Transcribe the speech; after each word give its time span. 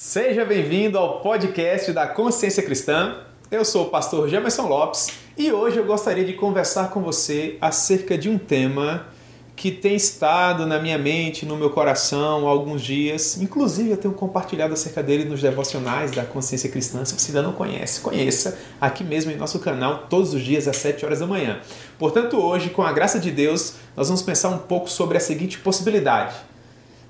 Seja 0.00 0.44
bem-vindo 0.44 0.96
ao 0.96 1.18
podcast 1.18 1.92
da 1.92 2.06
Consciência 2.06 2.62
Cristã. 2.62 3.16
Eu 3.50 3.64
sou 3.64 3.86
o 3.86 3.90
pastor 3.90 4.28
Jamerson 4.28 4.68
Lopes 4.68 5.08
e 5.36 5.50
hoje 5.50 5.78
eu 5.78 5.84
gostaria 5.84 6.24
de 6.24 6.34
conversar 6.34 6.90
com 6.90 7.02
você 7.02 7.58
acerca 7.60 8.16
de 8.16 8.28
um 8.30 8.38
tema 8.38 9.08
que 9.56 9.72
tem 9.72 9.96
estado 9.96 10.64
na 10.66 10.78
minha 10.78 10.96
mente, 10.96 11.44
no 11.44 11.56
meu 11.56 11.70
coração 11.70 12.46
há 12.46 12.50
alguns 12.50 12.80
dias. 12.80 13.42
Inclusive, 13.42 13.90
eu 13.90 13.96
tenho 13.96 14.14
compartilhado 14.14 14.72
acerca 14.72 15.02
dele 15.02 15.24
nos 15.24 15.42
devocionais 15.42 16.12
da 16.12 16.24
Consciência 16.24 16.70
Cristã. 16.70 17.04
Se 17.04 17.18
você 17.18 17.32
ainda 17.32 17.42
não 17.42 17.52
conhece, 17.52 18.00
conheça 18.00 18.56
aqui 18.80 19.02
mesmo 19.02 19.32
em 19.32 19.36
nosso 19.36 19.58
canal, 19.58 20.06
todos 20.08 20.32
os 20.32 20.44
dias 20.44 20.68
às 20.68 20.76
7 20.76 21.04
horas 21.04 21.18
da 21.18 21.26
manhã. 21.26 21.60
Portanto, 21.98 22.36
hoje, 22.36 22.70
com 22.70 22.82
a 22.82 22.92
graça 22.92 23.18
de 23.18 23.32
Deus, 23.32 23.74
nós 23.96 24.06
vamos 24.06 24.22
pensar 24.22 24.50
um 24.50 24.58
pouco 24.58 24.88
sobre 24.88 25.16
a 25.16 25.20
seguinte 25.20 25.58
possibilidade 25.58 26.36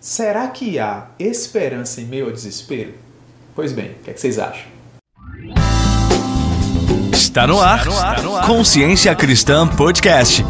Será 0.01 0.47
que 0.47 0.79
há 0.79 1.09
esperança 1.19 2.01
em 2.01 2.05
meio 2.05 2.27
ao 2.27 2.33
desespero? 2.33 2.95
Pois 3.53 3.73
bem, 3.73 3.91
o 3.91 3.95
que, 4.05 4.11
é 4.11 4.13
que 4.13 4.21
vocês 4.21 4.39
acham? 4.39 4.69
Está 7.13 7.49
no 7.49 7.61
ar, 7.61 7.85
Está 7.85 8.23
no 8.23 8.37
ar. 8.37 8.47
Consciência 8.47 9.13
Cristã 9.17 9.67
Podcast. 9.67 10.45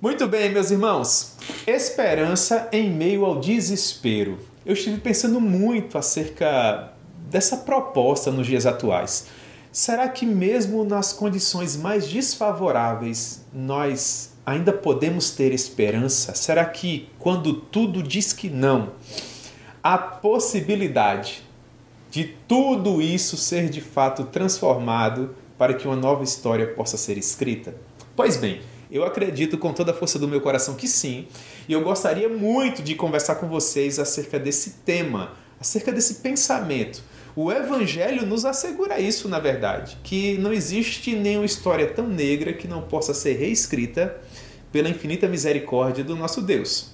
Muito 0.00 0.28
bem, 0.28 0.52
meus 0.52 0.70
irmãos. 0.70 1.32
Esperança 1.66 2.68
em 2.70 2.88
meio 2.88 3.24
ao 3.24 3.40
desespero. 3.40 4.38
Eu 4.64 4.74
estive 4.74 5.00
pensando 5.00 5.40
muito 5.40 5.98
acerca 5.98 6.92
dessa 7.28 7.56
proposta 7.56 8.30
nos 8.30 8.46
dias 8.46 8.64
atuais. 8.64 9.26
Será 9.72 10.08
que, 10.08 10.24
mesmo 10.24 10.84
nas 10.84 11.12
condições 11.12 11.76
mais 11.76 12.06
desfavoráveis, 12.06 13.40
nós 13.52 14.33
ainda 14.44 14.72
podemos 14.72 15.30
ter 15.30 15.52
esperança? 15.52 16.34
Será 16.34 16.64
que, 16.64 17.08
quando 17.18 17.54
tudo 17.54 18.02
diz 18.02 18.32
que 18.32 18.48
não, 18.48 18.92
há 19.82 19.96
possibilidade 19.96 21.42
de 22.10 22.24
tudo 22.46 23.00
isso 23.00 23.36
ser 23.36 23.68
de 23.68 23.80
fato 23.80 24.24
transformado 24.24 25.34
para 25.58 25.74
que 25.74 25.86
uma 25.86 25.96
nova 25.96 26.22
história 26.22 26.66
possa 26.66 26.96
ser 26.96 27.16
escrita? 27.16 27.74
Pois 28.14 28.36
bem, 28.36 28.60
eu 28.90 29.04
acredito 29.04 29.58
com 29.58 29.72
toda 29.72 29.92
a 29.92 29.94
força 29.94 30.18
do 30.18 30.28
meu 30.28 30.40
coração 30.40 30.74
que 30.74 30.86
sim, 30.86 31.26
e 31.68 31.72
eu 31.72 31.82
gostaria 31.82 32.28
muito 32.28 32.82
de 32.82 32.94
conversar 32.94 33.36
com 33.36 33.48
vocês 33.48 33.98
acerca 33.98 34.38
desse 34.38 34.70
tema, 34.84 35.32
acerca 35.58 35.90
desse 35.90 36.16
pensamento. 36.16 37.02
O 37.36 37.50
Evangelho 37.50 38.24
nos 38.24 38.44
assegura 38.44 39.00
isso, 39.00 39.28
na 39.28 39.40
verdade, 39.40 39.98
que 40.04 40.38
não 40.38 40.52
existe 40.52 41.16
nenhuma 41.16 41.44
história 41.44 41.88
tão 41.88 42.06
negra 42.06 42.52
que 42.52 42.68
não 42.68 42.82
possa 42.82 43.12
ser 43.12 43.32
reescrita 43.36 44.20
pela 44.74 44.88
infinita 44.88 45.28
misericórdia 45.28 46.02
do 46.02 46.16
nosso 46.16 46.42
Deus. 46.42 46.90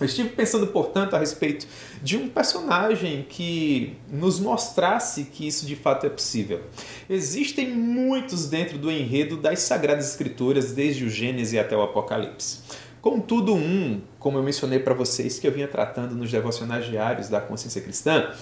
Eu 0.00 0.06
estive 0.06 0.30
pensando, 0.30 0.68
portanto, 0.68 1.14
a 1.14 1.18
respeito 1.18 1.66
de 2.02 2.16
um 2.16 2.30
personagem 2.30 3.26
que 3.28 3.94
nos 4.10 4.40
mostrasse 4.40 5.24
que 5.24 5.46
isso 5.46 5.66
de 5.66 5.76
fato 5.76 6.06
é 6.06 6.08
possível. 6.08 6.62
Existem 7.08 7.68
muitos 7.68 8.48
dentro 8.48 8.78
do 8.78 8.90
enredo 8.90 9.36
das 9.36 9.58
Sagradas 9.58 10.08
Escrituras, 10.08 10.72
desde 10.72 11.04
o 11.04 11.10
Gênesis 11.10 11.58
até 11.60 11.76
o 11.76 11.82
Apocalipse. 11.82 12.60
Contudo, 13.02 13.54
um, 13.54 14.00
como 14.18 14.38
eu 14.38 14.42
mencionei 14.42 14.78
para 14.78 14.94
vocês, 14.94 15.38
que 15.38 15.46
eu 15.46 15.52
vinha 15.52 15.68
tratando 15.68 16.14
nos 16.14 16.32
devocionais 16.32 16.86
diários 16.86 17.28
da 17.28 17.38
consciência 17.38 17.82
cristã, 17.82 18.32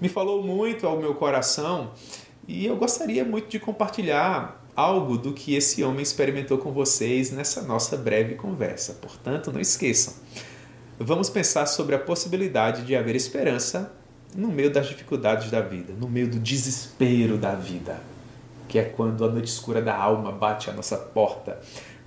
me 0.00 0.08
falou 0.08 0.44
muito 0.44 0.86
ao 0.86 0.96
meu 0.96 1.12
coração 1.16 1.90
e 2.46 2.66
eu 2.66 2.76
gostaria 2.76 3.24
muito 3.24 3.48
de 3.48 3.58
compartilhar 3.58 4.64
algo 4.76 5.16
do 5.16 5.32
que 5.32 5.54
esse 5.54 5.82
homem 5.82 6.02
experimentou 6.02 6.58
com 6.58 6.70
vocês 6.70 7.32
nessa 7.32 7.62
nossa 7.62 7.96
breve 7.96 8.34
conversa. 8.34 8.92
Portanto, 9.00 9.50
não 9.50 9.60
esqueçam. 9.60 10.12
Vamos 10.98 11.30
pensar 11.30 11.66
sobre 11.66 11.94
a 11.94 11.98
possibilidade 11.98 12.84
de 12.84 12.94
haver 12.94 13.16
esperança 13.16 13.92
no 14.34 14.48
meio 14.48 14.70
das 14.70 14.86
dificuldades 14.86 15.50
da 15.50 15.62
vida, 15.62 15.94
no 15.98 16.08
meio 16.08 16.28
do 16.28 16.38
desespero 16.38 17.38
da 17.38 17.54
vida, 17.54 18.00
que 18.68 18.78
é 18.78 18.84
quando 18.84 19.24
a 19.24 19.28
noite 19.28 19.48
escura 19.48 19.80
da 19.80 19.96
alma 19.96 20.30
bate 20.30 20.68
à 20.68 20.72
nossa 20.72 20.96
porta, 20.96 21.58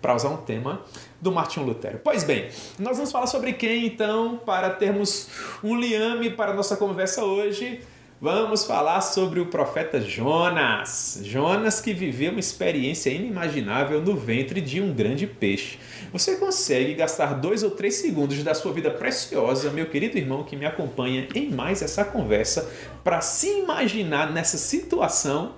para 0.01 0.15
usar 0.15 0.29
um 0.29 0.37
tema 0.37 0.81
do 1.19 1.31
Martinho 1.31 1.65
Lutero. 1.65 1.99
Pois 2.03 2.23
bem, 2.23 2.49
nós 2.77 2.95
vamos 2.95 3.11
falar 3.11 3.27
sobre 3.27 3.53
quem 3.53 3.85
então, 3.85 4.37
para 4.37 4.69
termos 4.69 5.27
um 5.63 5.77
liame 5.77 6.29
para 6.29 6.51
a 6.51 6.55
nossa 6.55 6.77
conversa 6.77 7.23
hoje. 7.23 7.81
Vamos 8.21 8.65
falar 8.65 8.99
sobre 8.99 9.39
o 9.39 9.45
profeta 9.45 10.01
Jonas. 10.01 11.21
Jonas 11.23 11.79
que 11.79 11.93
viveu 11.93 12.31
uma 12.31 12.39
experiência 12.41 13.09
inimaginável 13.09 14.01
no 14.01 14.13
ventre 14.13 14.59
de 14.59 14.81
um 14.81 14.93
grande 14.93 15.25
peixe. 15.25 15.79
Você 16.11 16.35
consegue 16.35 16.95
gastar 16.95 17.35
dois 17.35 17.63
ou 17.63 17.71
três 17.71 17.95
segundos 17.95 18.43
da 18.43 18.53
sua 18.53 18.73
vida 18.73 18.91
preciosa, 18.91 19.69
meu 19.69 19.85
querido 19.85 20.17
irmão 20.17 20.43
que 20.43 20.57
me 20.57 20.65
acompanha 20.65 21.29
em 21.33 21.49
mais 21.49 21.81
essa 21.81 22.03
conversa, 22.03 22.69
para 23.05 23.21
se 23.21 23.59
imaginar 23.59 24.33
nessa 24.33 24.57
situação? 24.57 25.55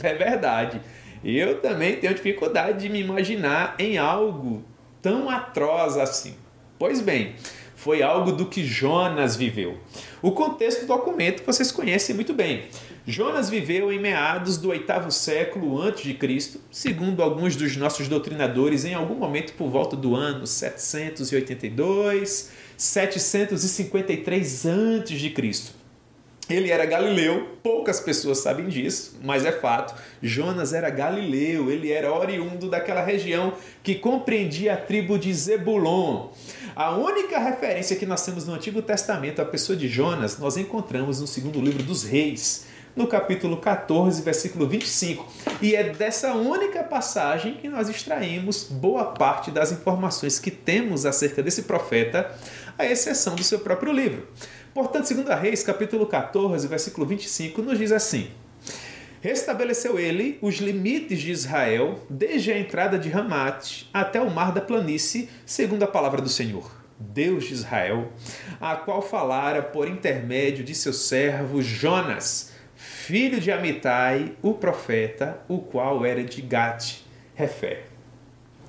É 0.00 0.14
verdade. 0.14 0.80
Eu 1.24 1.60
também 1.60 1.96
tenho 1.96 2.14
dificuldade 2.14 2.78
de 2.78 2.88
me 2.88 3.00
imaginar 3.00 3.74
em 3.76 3.98
algo 3.98 4.62
tão 5.02 5.28
atroz 5.28 5.96
assim. 5.96 6.36
Pois 6.78 7.00
bem, 7.00 7.34
foi 7.78 8.02
algo 8.02 8.32
do 8.32 8.46
que 8.46 8.64
Jonas 8.64 9.36
viveu. 9.36 9.78
O 10.20 10.32
contexto 10.32 10.80
do 10.80 10.88
documento 10.88 11.44
vocês 11.46 11.70
conhecem 11.70 12.12
muito 12.12 12.34
bem. 12.34 12.64
Jonas 13.06 13.48
viveu 13.48 13.92
em 13.92 14.00
meados 14.00 14.58
do 14.58 14.70
oitavo 14.70 15.12
século 15.12 15.80
antes 15.80 16.02
de 16.02 16.14
Cristo, 16.14 16.60
segundo 16.72 17.22
alguns 17.22 17.54
dos 17.54 17.76
nossos 17.76 18.08
doutrinadores, 18.08 18.84
em 18.84 18.94
algum 18.94 19.14
momento 19.14 19.52
por 19.52 19.70
volta 19.70 19.94
do 19.94 20.16
ano 20.16 20.44
782, 20.44 22.50
753 22.76 24.66
antes 24.66 25.20
de 25.20 25.30
Cristo. 25.30 25.78
Ele 26.50 26.70
era 26.70 26.86
galileu, 26.86 27.58
poucas 27.62 28.00
pessoas 28.00 28.38
sabem 28.38 28.68
disso, 28.68 29.18
mas 29.22 29.44
é 29.44 29.52
fato. 29.52 29.94
Jonas 30.22 30.72
era 30.72 30.88
galileu, 30.88 31.70
ele 31.70 31.92
era 31.92 32.12
oriundo 32.12 32.70
daquela 32.70 33.04
região 33.04 33.52
que 33.82 33.94
compreendia 33.94 34.72
a 34.72 34.76
tribo 34.76 35.18
de 35.18 35.32
Zebulon. 35.32 36.28
A 36.78 36.92
única 36.92 37.40
referência 37.40 37.96
que 37.96 38.06
nós 38.06 38.24
temos 38.24 38.46
no 38.46 38.54
Antigo 38.54 38.80
Testamento 38.80 39.42
à 39.42 39.44
pessoa 39.44 39.76
de 39.76 39.88
Jonas, 39.88 40.38
nós 40.38 40.56
encontramos 40.56 41.20
no 41.20 41.26
segundo 41.26 41.60
livro 41.60 41.82
dos 41.82 42.04
Reis, 42.04 42.66
no 42.94 43.08
capítulo 43.08 43.56
14, 43.56 44.22
versículo 44.22 44.64
25. 44.64 45.26
E 45.60 45.74
é 45.74 45.92
dessa 45.92 46.34
única 46.34 46.84
passagem 46.84 47.54
que 47.54 47.68
nós 47.68 47.88
extraímos 47.88 48.62
boa 48.62 49.06
parte 49.06 49.50
das 49.50 49.72
informações 49.72 50.38
que 50.38 50.52
temos 50.52 51.04
acerca 51.04 51.42
desse 51.42 51.62
profeta, 51.62 52.32
à 52.78 52.86
exceção 52.86 53.34
do 53.34 53.42
seu 53.42 53.58
próprio 53.58 53.92
livro. 53.92 54.28
Portanto, 54.72 55.12
2 55.12 55.40
Reis, 55.40 55.64
capítulo 55.64 56.06
14, 56.06 56.68
versículo 56.68 57.04
25, 57.08 57.60
nos 57.60 57.76
diz 57.76 57.90
assim: 57.90 58.30
Restabeleceu 59.28 59.98
ele 59.98 60.38
os 60.40 60.54
limites 60.54 61.20
de 61.20 61.30
Israel, 61.30 62.00
desde 62.08 62.50
a 62.50 62.58
entrada 62.58 62.98
de 62.98 63.10
Ramate 63.10 63.86
até 63.92 64.18
o 64.18 64.30
mar 64.30 64.52
da 64.52 64.60
planície, 64.62 65.28
segundo 65.44 65.82
a 65.82 65.86
palavra 65.86 66.22
do 66.22 66.30
Senhor, 66.30 66.74
Deus 66.98 67.44
de 67.44 67.52
Israel, 67.52 68.10
a 68.58 68.74
qual 68.74 69.02
falara 69.02 69.60
por 69.60 69.86
intermédio 69.86 70.64
de 70.64 70.74
seu 70.74 70.94
servo 70.94 71.60
Jonas, 71.60 72.54
filho 72.74 73.38
de 73.38 73.52
Amitai, 73.52 74.32
o 74.40 74.54
profeta, 74.54 75.38
o 75.46 75.58
qual 75.58 76.06
era 76.06 76.24
de 76.24 76.40
Gate, 76.40 77.02
Refé. 77.34 77.82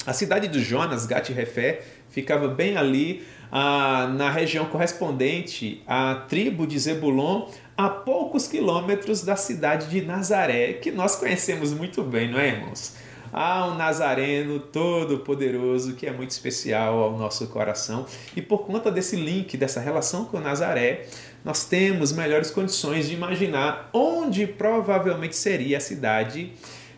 A 0.06 0.12
cidade 0.12 0.50
de 0.50 0.62
Jonas, 0.62 1.06
Gate 1.06 1.30
Refé, 1.30 1.84
ficava 2.10 2.50
bem 2.50 2.76
ali 2.76 3.26
ah, 3.50 4.12
na 4.14 4.30
região 4.30 4.66
correspondente 4.66 5.82
à 5.88 6.16
tribo 6.16 6.68
de 6.68 6.78
Zebulon, 6.78 7.48
a 7.80 7.88
poucos 7.88 8.46
quilômetros 8.46 9.24
da 9.24 9.38
cidade 9.38 9.88
de 9.88 10.02
Nazaré, 10.02 10.74
que 10.74 10.92
nós 10.92 11.16
conhecemos 11.16 11.72
muito 11.72 12.04
bem, 12.04 12.30
não 12.30 12.38
é, 12.38 12.50
irmãos? 12.50 12.96
Há 13.32 13.68
um 13.68 13.76
Nazareno 13.76 14.60
todo-poderoso 14.60 15.94
que 15.94 16.06
é 16.06 16.12
muito 16.12 16.32
especial 16.32 17.02
ao 17.02 17.18
nosso 17.18 17.48
coração, 17.48 18.06
e 18.36 18.42
por 18.42 18.66
conta 18.66 18.92
desse 18.92 19.16
link, 19.16 19.56
dessa 19.56 19.80
relação 19.80 20.26
com 20.26 20.42
Nazaré, 20.42 21.06
nós 21.46 21.64
temos 21.64 22.12
melhores 22.12 22.52
condições 22.52 23.08
de 23.08 23.14
imaginar 23.14 23.90
onde 23.94 24.46
provavelmente 24.46 25.38
seria 25.38 25.78
a 25.78 25.82
cidade 25.82 26.52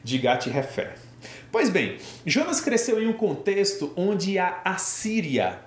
de 0.03 0.17
Gat-Refé. 0.17 0.95
Pois 1.51 1.69
bem, 1.69 1.97
Jonas 2.25 2.59
cresceu 2.59 2.99
em 2.99 3.05
um 3.05 3.13
contexto 3.13 3.93
onde 3.95 4.39
a 4.39 4.61
Assíria 4.65 5.59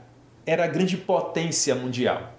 era 0.45 0.65
a 0.65 0.67
grande 0.67 0.97
potência 0.97 1.73
mundial. 1.77 2.34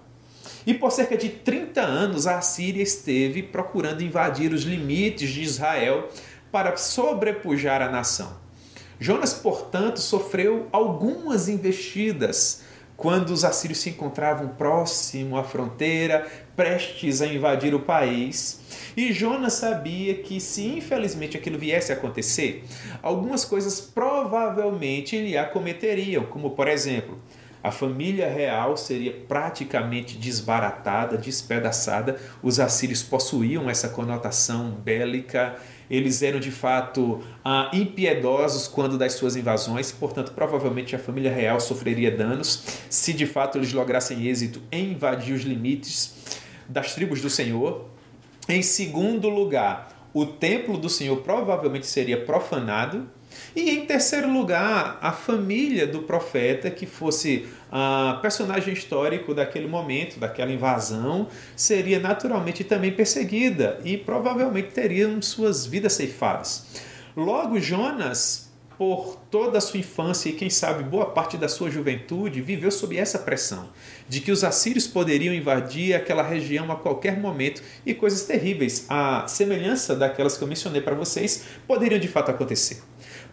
E 0.66 0.74
por 0.74 0.90
cerca 0.90 1.16
de 1.16 1.28
30 1.28 1.80
anos 1.80 2.26
a 2.26 2.40
Síria 2.40 2.82
esteve 2.82 3.42
procurando 3.42 4.02
invadir 4.02 4.52
os 4.52 4.64
limites 4.64 5.30
de 5.30 5.42
Israel 5.42 6.08
para 6.50 6.76
sobrepujar 6.76 7.80
a 7.80 7.88
nação. 7.88 8.36
Jonas, 8.98 9.32
portanto, 9.32 10.00
sofreu 10.00 10.68
algumas 10.72 11.48
investidas 11.48 12.64
quando 12.96 13.30
os 13.30 13.44
assírios 13.44 13.78
se 13.78 13.90
encontravam 13.90 14.48
próximo 14.48 15.36
à 15.36 15.44
fronteira, 15.44 16.26
prestes 16.56 17.20
a 17.20 17.26
invadir 17.26 17.74
o 17.74 17.80
país. 17.80 18.60
E 18.96 19.12
Jonas 19.12 19.52
sabia 19.52 20.14
que, 20.14 20.40
se 20.40 20.66
infelizmente 20.66 21.36
aquilo 21.36 21.58
viesse 21.58 21.92
a 21.92 21.94
acontecer, 21.94 22.64
algumas 23.02 23.44
coisas 23.44 23.80
provavelmente 23.80 25.18
lhe 25.18 25.36
acometeriam, 25.36 26.24
como 26.24 26.50
por 26.50 26.66
exemplo, 26.66 27.18
A 27.66 27.72
família 27.72 28.30
real 28.30 28.76
seria 28.76 29.12
praticamente 29.26 30.16
desbaratada, 30.16 31.18
despedaçada. 31.18 32.16
Os 32.40 32.60
assírios 32.60 33.02
possuíam 33.02 33.68
essa 33.68 33.88
conotação 33.88 34.70
bélica. 34.70 35.56
Eles 35.90 36.22
eram 36.22 36.38
de 36.38 36.52
fato 36.52 37.24
ah, 37.44 37.68
impiedosos 37.74 38.68
quando 38.68 38.96
das 38.96 39.14
suas 39.14 39.34
invasões, 39.34 39.90
portanto, 39.90 40.30
provavelmente 40.30 40.94
a 40.94 40.98
família 41.00 41.34
real 41.34 41.58
sofreria 41.58 42.08
danos 42.08 42.62
se 42.88 43.12
de 43.12 43.26
fato 43.26 43.58
eles 43.58 43.72
lograssem 43.72 44.28
êxito 44.28 44.62
em 44.70 44.92
invadir 44.92 45.34
os 45.34 45.42
limites 45.42 46.38
das 46.68 46.94
tribos 46.94 47.20
do 47.20 47.28
Senhor. 47.28 47.86
Em 48.48 48.62
segundo 48.62 49.28
lugar, 49.28 50.08
o 50.14 50.24
templo 50.24 50.78
do 50.78 50.88
Senhor 50.88 51.16
provavelmente 51.16 51.88
seria 51.88 52.16
profanado 52.16 53.08
e 53.54 53.70
em 53.70 53.86
terceiro 53.86 54.30
lugar, 54.30 54.98
a 55.00 55.12
família 55.12 55.86
do 55.86 56.02
profeta, 56.02 56.70
que 56.70 56.86
fosse 56.86 57.46
a 57.70 58.18
personagem 58.22 58.72
histórico 58.72 59.34
daquele 59.34 59.66
momento, 59.66 60.18
daquela 60.18 60.52
invasão, 60.52 61.28
seria 61.54 61.98
naturalmente 61.98 62.64
também 62.64 62.92
perseguida 62.92 63.80
e 63.84 63.96
provavelmente 63.96 64.68
teriam 64.68 65.20
suas 65.20 65.66
vidas 65.66 65.94
ceifadas. 65.94 66.66
Logo, 67.16 67.58
Jonas, 67.58 68.46
por 68.78 69.16
toda 69.30 69.58
a 69.58 69.60
sua 69.60 69.80
infância 69.80 70.28
e 70.28 70.34
quem 70.34 70.50
sabe 70.50 70.84
boa 70.84 71.06
parte 71.06 71.36
da 71.36 71.48
sua 71.48 71.70
juventude, 71.70 72.42
viveu 72.42 72.70
sob 72.70 72.96
essa 72.96 73.18
pressão 73.18 73.70
de 74.08 74.20
que 74.20 74.30
os 74.30 74.44
assírios 74.44 74.86
poderiam 74.86 75.34
invadir 75.34 75.94
aquela 75.94 76.22
região 76.22 76.70
a 76.70 76.76
qualquer 76.76 77.18
momento 77.18 77.62
e 77.84 77.94
coisas 77.94 78.22
terríveis, 78.24 78.84
a 78.88 79.26
semelhança 79.26 79.96
daquelas 79.96 80.36
que 80.36 80.44
eu 80.44 80.48
mencionei 80.48 80.82
para 80.82 80.94
vocês, 80.94 81.44
poderiam 81.66 81.98
de 81.98 82.08
fato 82.08 82.30
acontecer. 82.30 82.82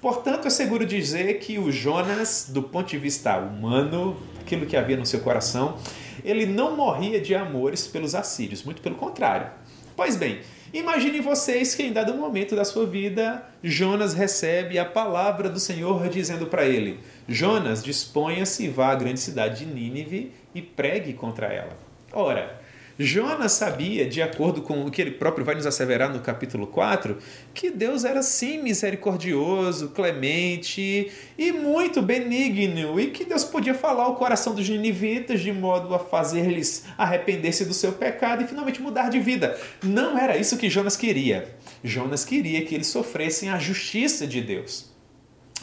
Portanto, 0.04 0.46
é 0.46 0.50
seguro 0.50 0.86
dizer 0.86 1.40
que 1.40 1.58
o 1.58 1.72
Jonas, 1.72 2.50
do 2.50 2.62
ponto 2.62 2.90
de 2.90 2.98
vista 2.98 3.38
humano, 3.38 4.18
aquilo 4.42 4.66
que 4.66 4.76
havia 4.76 4.98
no 4.98 5.06
seu 5.06 5.22
coração, 5.22 5.78
ele 6.26 6.46
não 6.46 6.76
morria 6.76 7.22
de 7.22 7.34
amores 7.34 7.88
pelos 7.88 8.14
assírios, 8.14 8.64
muito 8.64 8.82
pelo 8.82 8.96
contrário. 8.96 9.50
Pois 9.96 10.18
bem, 10.18 10.42
imaginem 10.74 11.22
vocês 11.22 11.74
que 11.74 11.84
em 11.84 11.94
dado 11.94 12.14
momento 12.16 12.54
da 12.54 12.66
sua 12.66 12.86
vida, 12.86 13.46
Jonas 13.64 14.14
recebe 14.14 14.78
a 14.78 14.84
palavra 14.84 15.48
do 15.48 15.58
Senhor 15.58 16.10
dizendo 16.10 16.48
para 16.48 16.66
ele: 16.66 17.00
Jonas, 17.26 17.82
disponha-se 17.82 18.66
e 18.66 18.68
vá 18.68 18.92
à 18.92 18.96
grande 18.96 19.22
cidade 19.22 19.64
de 19.64 19.74
Nínive 19.74 20.34
e 20.54 20.62
pregue 20.62 21.14
contra 21.14 21.48
ela. 21.48 21.78
Ora, 22.12 22.62
Jonas 22.98 23.54
sabia, 23.54 24.08
de 24.08 24.22
acordo 24.22 24.62
com 24.62 24.86
o 24.86 24.92
que 24.92 25.02
ele 25.02 25.12
próprio 25.12 25.44
vai 25.44 25.56
nos 25.56 25.66
asseverar 25.66 26.14
no 26.14 26.20
capítulo 26.20 26.68
4, 26.68 27.18
que 27.54 27.72
Deus 27.72 28.06
era 28.06 28.22
sim 28.22 28.62
misericordioso, 28.62 29.90
clemente 29.90 31.12
e 31.38 31.52
muito 31.52 32.02
benigno, 32.02 33.00
e 33.00 33.08
que 33.08 33.26
Deus 33.26 33.44
podia 33.44 33.74
falar 33.74 34.04
ao 34.04 34.16
coração 34.16 34.54
dos 34.54 34.70
ninivitas 34.70 35.42
de 35.42 35.52
modo 35.52 35.94
a 35.96 36.00
fazer-lhes 36.00 36.86
arrepender-se 36.98 37.66
do 37.66 37.74
seu 37.74 37.94
pecado 37.94 38.44
e 38.44 38.48
finalmente 38.48 38.82
mudar 38.82 39.10
de 39.10 39.20
vida. 39.20 39.60
Não 39.82 40.18
era 40.18 40.38
isso 40.38 40.58
que 40.58 40.70
Jonas 40.70 40.96
queria. 40.96 41.56
Jonas 41.84 42.24
queria 42.24 42.64
que 42.64 42.76
eles 42.76 42.88
sofressem 42.88 43.50
a 43.50 43.58
justiça 43.58 44.28
de 44.28 44.42
Deus. 44.42 44.94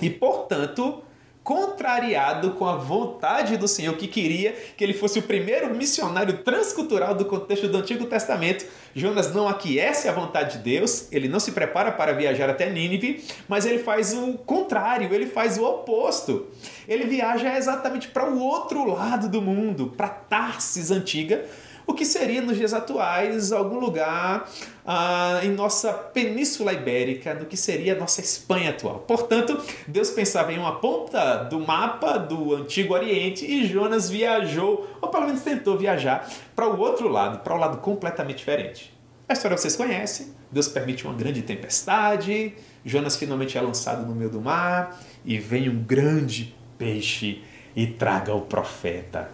E, 0.03 0.11
portanto, 0.11 1.03
contrariado 1.43 2.53
com 2.53 2.67
a 2.67 2.77
vontade 2.77 3.57
do 3.57 3.67
Senhor, 3.67 3.97
que 3.97 4.07
queria 4.07 4.53
que 4.77 4.85
ele 4.85 4.93
fosse 4.93 5.19
o 5.19 5.23
primeiro 5.23 5.75
missionário 5.75 6.39
transcultural 6.39 7.15
do 7.15 7.25
contexto 7.25 7.67
do 7.69 7.79
Antigo 7.79 8.05
Testamento. 8.07 8.67
Jonas 8.95 9.33
não 9.35 9.49
aquece 9.49 10.09
a 10.09 10.13
vontade 10.13 10.59
de 10.59 10.65
Deus, 10.65 11.11
ele 11.11 11.29
não 11.29 11.41
se 11.41 11.53
prepara 11.53 11.93
para 11.93 12.13
viajar 12.13 12.51
até 12.51 12.69
Nínive, 12.69 13.25
mas 13.49 13.65
ele 13.65 13.79
faz 13.79 14.13
o 14.13 14.35
contrário, 14.35 15.13
ele 15.15 15.27
faz 15.27 15.57
o 15.57 15.65
oposto. 15.65 16.47
Ele 16.87 17.05
viaja 17.05 17.57
exatamente 17.57 18.09
para 18.09 18.29
o 18.29 18.39
outro 18.39 18.85
lado 18.85 19.29
do 19.29 19.41
mundo, 19.41 19.95
para 19.97 20.09
Tarsis 20.09 20.91
antiga, 20.91 21.47
o 21.91 21.95
que 21.95 22.05
seria 22.05 22.41
nos 22.41 22.57
dias 22.57 22.73
atuais 22.73 23.53
algum 23.53 23.79
lugar 23.79 24.49
ah, 24.87 25.41
em 25.43 25.51
nossa 25.51 25.93
Península 25.93 26.73
Ibérica, 26.73 27.35
no 27.35 27.47
que 27.47 27.57
seria 27.57 27.95
a 27.95 27.97
nossa 27.97 28.21
Espanha 28.21 28.71
atual. 28.71 29.01
Portanto, 29.01 29.61
Deus 29.87 30.11
pensava 30.11 30.53
em 30.53 30.59
uma 30.59 30.77
ponta 30.77 31.45
do 31.45 31.59
mapa 31.59 32.17
do 32.17 32.55
Antigo 32.55 32.95
Oriente 32.95 33.45
e 33.45 33.67
Jonas 33.67 34.09
viajou, 34.09 34.89
ou 35.01 35.09
pelo 35.09 35.27
menos 35.27 35.43
tentou 35.43 35.77
viajar, 35.77 36.31
para 36.55 36.69
o 36.69 36.79
outro 36.79 37.09
lado, 37.09 37.41
para 37.41 37.55
o 37.55 37.57
um 37.57 37.61
lado 37.61 37.79
completamente 37.79 38.39
diferente. 38.39 38.95
A 39.29 39.33
história 39.33 39.57
vocês 39.57 39.77
conhecem. 39.77 40.29
Deus 40.51 40.69
permite 40.69 41.05
uma 41.05 41.15
grande 41.15 41.43
tempestade, 41.43 42.55
Jonas 42.85 43.17
finalmente 43.17 43.57
é 43.57 43.61
lançado 43.61 44.07
no 44.07 44.15
meio 44.15 44.31
do 44.31 44.41
mar 44.41 45.01
e 45.25 45.39
vem 45.39 45.69
um 45.69 45.83
grande 45.83 46.55
peixe 46.79 47.43
e 47.77 47.87
traga 47.87 48.35
o 48.35 48.41
profeta. 48.41 49.31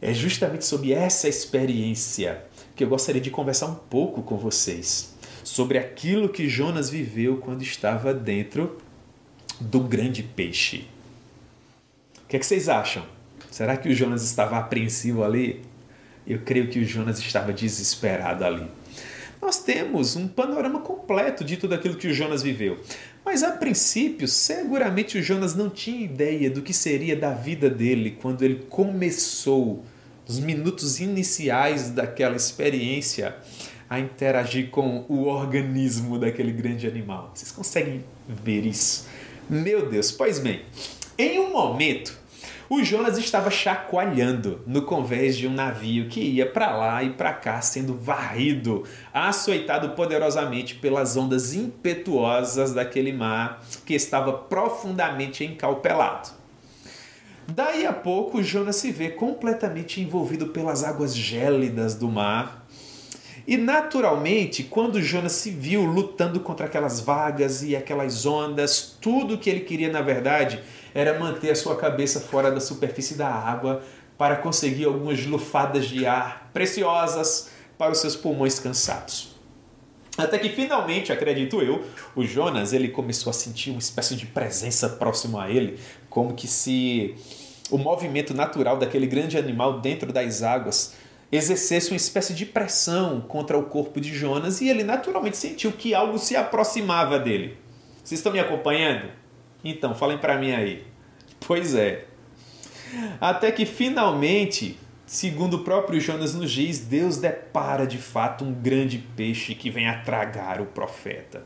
É 0.00 0.12
justamente 0.12 0.64
sobre 0.64 0.92
essa 0.92 1.28
experiência 1.28 2.44
que 2.74 2.84
eu 2.84 2.88
gostaria 2.88 3.20
de 3.20 3.30
conversar 3.30 3.66
um 3.66 3.74
pouco 3.74 4.22
com 4.22 4.36
vocês. 4.36 5.14
Sobre 5.42 5.78
aquilo 5.78 6.28
que 6.28 6.48
Jonas 6.48 6.90
viveu 6.90 7.38
quando 7.38 7.62
estava 7.62 8.12
dentro 8.12 8.78
do 9.60 9.80
grande 9.80 10.22
peixe. 10.22 10.86
O 12.24 12.28
que, 12.28 12.36
é 12.36 12.38
que 12.38 12.46
vocês 12.46 12.68
acham? 12.68 13.04
Será 13.50 13.76
que 13.76 13.88
o 13.88 13.94
Jonas 13.94 14.22
estava 14.22 14.58
apreensivo 14.58 15.24
ali? 15.24 15.62
Eu 16.26 16.40
creio 16.40 16.68
que 16.68 16.80
o 16.80 16.84
Jonas 16.84 17.18
estava 17.18 17.52
desesperado 17.52 18.44
ali. 18.44 18.68
Nós 19.40 19.62
temos 19.62 20.16
um 20.16 20.26
panorama 20.26 20.80
completo 20.80 21.44
de 21.44 21.56
tudo 21.56 21.74
aquilo 21.74 21.96
que 21.96 22.08
o 22.08 22.12
Jonas 22.12 22.42
viveu. 22.42 22.78
Mas 23.26 23.42
a 23.42 23.50
princípio, 23.50 24.28
seguramente 24.28 25.18
o 25.18 25.22
Jonas 25.22 25.56
não 25.56 25.68
tinha 25.68 26.04
ideia 26.04 26.48
do 26.48 26.62
que 26.62 26.72
seria 26.72 27.16
da 27.16 27.34
vida 27.34 27.68
dele 27.68 28.16
quando 28.22 28.42
ele 28.42 28.66
começou, 28.70 29.84
os 30.28 30.38
minutos 30.38 31.00
iniciais 31.00 31.90
daquela 31.90 32.36
experiência, 32.36 33.34
a 33.90 33.98
interagir 33.98 34.70
com 34.70 35.04
o 35.08 35.24
organismo 35.24 36.20
daquele 36.20 36.52
grande 36.52 36.86
animal. 36.86 37.32
Vocês 37.34 37.50
conseguem 37.50 38.04
ver 38.28 38.64
isso? 38.64 39.08
Meu 39.50 39.90
Deus, 39.90 40.12
pois 40.12 40.38
bem, 40.38 40.62
em 41.18 41.40
um 41.40 41.50
momento 41.50 42.16
o 42.68 42.82
Jonas 42.82 43.16
estava 43.16 43.50
chacoalhando 43.50 44.60
no 44.66 44.82
convés 44.82 45.36
de 45.36 45.46
um 45.46 45.52
navio 45.52 46.08
que 46.08 46.20
ia 46.20 46.50
para 46.50 46.76
lá 46.76 47.02
e 47.02 47.10
para 47.10 47.32
cá, 47.32 47.60
sendo 47.60 47.94
varrido, 47.94 48.84
açoitado 49.12 49.90
poderosamente 49.90 50.74
pelas 50.74 51.16
ondas 51.16 51.54
impetuosas 51.54 52.72
daquele 52.72 53.12
mar 53.12 53.62
que 53.84 53.94
estava 53.94 54.32
profundamente 54.32 55.44
encalpelado. 55.44 56.30
Daí 57.48 57.86
a 57.86 57.92
pouco, 57.92 58.42
Jonas 58.42 58.76
se 58.76 58.90
vê 58.90 59.10
completamente 59.10 60.00
envolvido 60.00 60.48
pelas 60.48 60.82
águas 60.82 61.14
gélidas 61.14 61.94
do 61.94 62.08
mar. 62.08 62.66
E 63.46 63.56
naturalmente, 63.56 64.64
quando 64.64 65.00
Jonas 65.00 65.32
se 65.32 65.50
viu 65.50 65.84
lutando 65.84 66.40
contra 66.40 66.66
aquelas 66.66 67.00
vagas 67.00 67.62
e 67.62 67.76
aquelas 67.76 68.26
ondas, 68.26 68.96
tudo 69.00 69.38
que 69.38 69.48
ele 69.48 69.60
queria, 69.60 69.88
na 69.88 70.02
verdade, 70.02 70.60
era 70.96 71.18
manter 71.18 71.50
a 71.50 71.54
sua 71.54 71.76
cabeça 71.76 72.18
fora 72.20 72.50
da 72.50 72.58
superfície 72.58 73.16
da 73.16 73.28
água 73.28 73.82
para 74.16 74.36
conseguir 74.36 74.86
algumas 74.86 75.26
lufadas 75.26 75.84
de 75.84 76.06
ar 76.06 76.48
preciosas 76.54 77.50
para 77.76 77.92
os 77.92 77.98
seus 77.98 78.16
pulmões 78.16 78.58
cansados. 78.58 79.36
Até 80.16 80.38
que 80.38 80.48
finalmente, 80.48 81.12
acredito 81.12 81.60
eu, 81.60 81.84
o 82.14 82.24
Jonas 82.24 82.72
ele 82.72 82.88
começou 82.88 83.28
a 83.28 83.34
sentir 83.34 83.68
uma 83.68 83.78
espécie 83.78 84.16
de 84.16 84.24
presença 84.24 84.88
próximo 84.88 85.38
a 85.38 85.50
ele, 85.50 85.78
como 86.08 86.32
que 86.32 86.48
se 86.48 87.14
o 87.70 87.76
movimento 87.76 88.32
natural 88.32 88.78
daquele 88.78 89.06
grande 89.06 89.36
animal 89.36 89.80
dentro 89.80 90.10
das 90.10 90.42
águas 90.42 90.94
exercesse 91.30 91.90
uma 91.90 91.96
espécie 91.98 92.32
de 92.32 92.46
pressão 92.46 93.20
contra 93.20 93.58
o 93.58 93.64
corpo 93.64 94.00
de 94.00 94.14
Jonas 94.14 94.62
e 94.62 94.68
ele 94.70 94.82
naturalmente 94.82 95.36
sentiu 95.36 95.72
que 95.72 95.94
algo 95.94 96.18
se 96.18 96.34
aproximava 96.34 97.18
dele. 97.18 97.58
Vocês 98.02 98.18
estão 98.18 98.32
me 98.32 98.40
acompanhando? 98.40 99.25
Então, 99.70 99.94
falem 99.94 100.18
para 100.18 100.38
mim 100.38 100.52
aí. 100.52 100.84
Pois 101.40 101.74
é. 101.74 102.06
Até 103.20 103.50
que 103.50 103.66
finalmente, 103.66 104.78
segundo 105.04 105.54
o 105.54 105.64
próprio 105.64 106.00
Jonas 106.00 106.34
nos 106.34 106.50
diz, 106.50 106.80
Deus 106.80 107.18
depara 107.18 107.86
de 107.86 107.98
fato 107.98 108.44
um 108.44 108.52
grande 108.52 108.98
peixe 109.16 109.54
que 109.54 109.70
vem 109.70 109.88
a 109.88 110.00
tragar 110.00 110.60
o 110.60 110.66
profeta. 110.66 111.44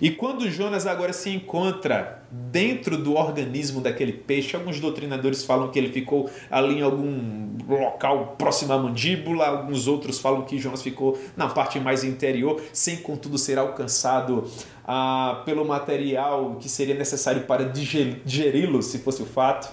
E 0.00 0.10
quando 0.10 0.50
Jonas 0.50 0.86
agora 0.86 1.12
se 1.12 1.30
encontra 1.30 2.22
dentro 2.30 2.98
do 2.98 3.14
organismo 3.14 3.80
daquele 3.80 4.12
peixe, 4.12 4.56
alguns 4.56 4.80
doutrinadores 4.80 5.44
falam 5.44 5.70
que 5.70 5.78
ele 5.78 5.92
ficou 5.92 6.28
ali 6.50 6.78
em 6.78 6.82
algum 6.82 7.56
local 7.68 8.34
próximo 8.36 8.72
à 8.72 8.78
mandíbula, 8.78 9.46
alguns 9.46 9.86
outros 9.86 10.18
falam 10.18 10.42
que 10.42 10.58
Jonas 10.58 10.82
ficou 10.82 11.18
na 11.36 11.48
parte 11.48 11.78
mais 11.78 12.02
interior, 12.02 12.60
sem 12.72 12.96
contudo 12.96 13.38
ser 13.38 13.56
alcançado 13.56 14.50
ah, 14.86 15.42
pelo 15.44 15.64
material 15.64 16.56
que 16.60 16.68
seria 16.68 16.94
necessário 16.94 17.42
para 17.42 17.64
digeri-lo, 17.64 18.82
se 18.82 18.98
fosse 18.98 19.22
o 19.22 19.26
fato. 19.26 19.72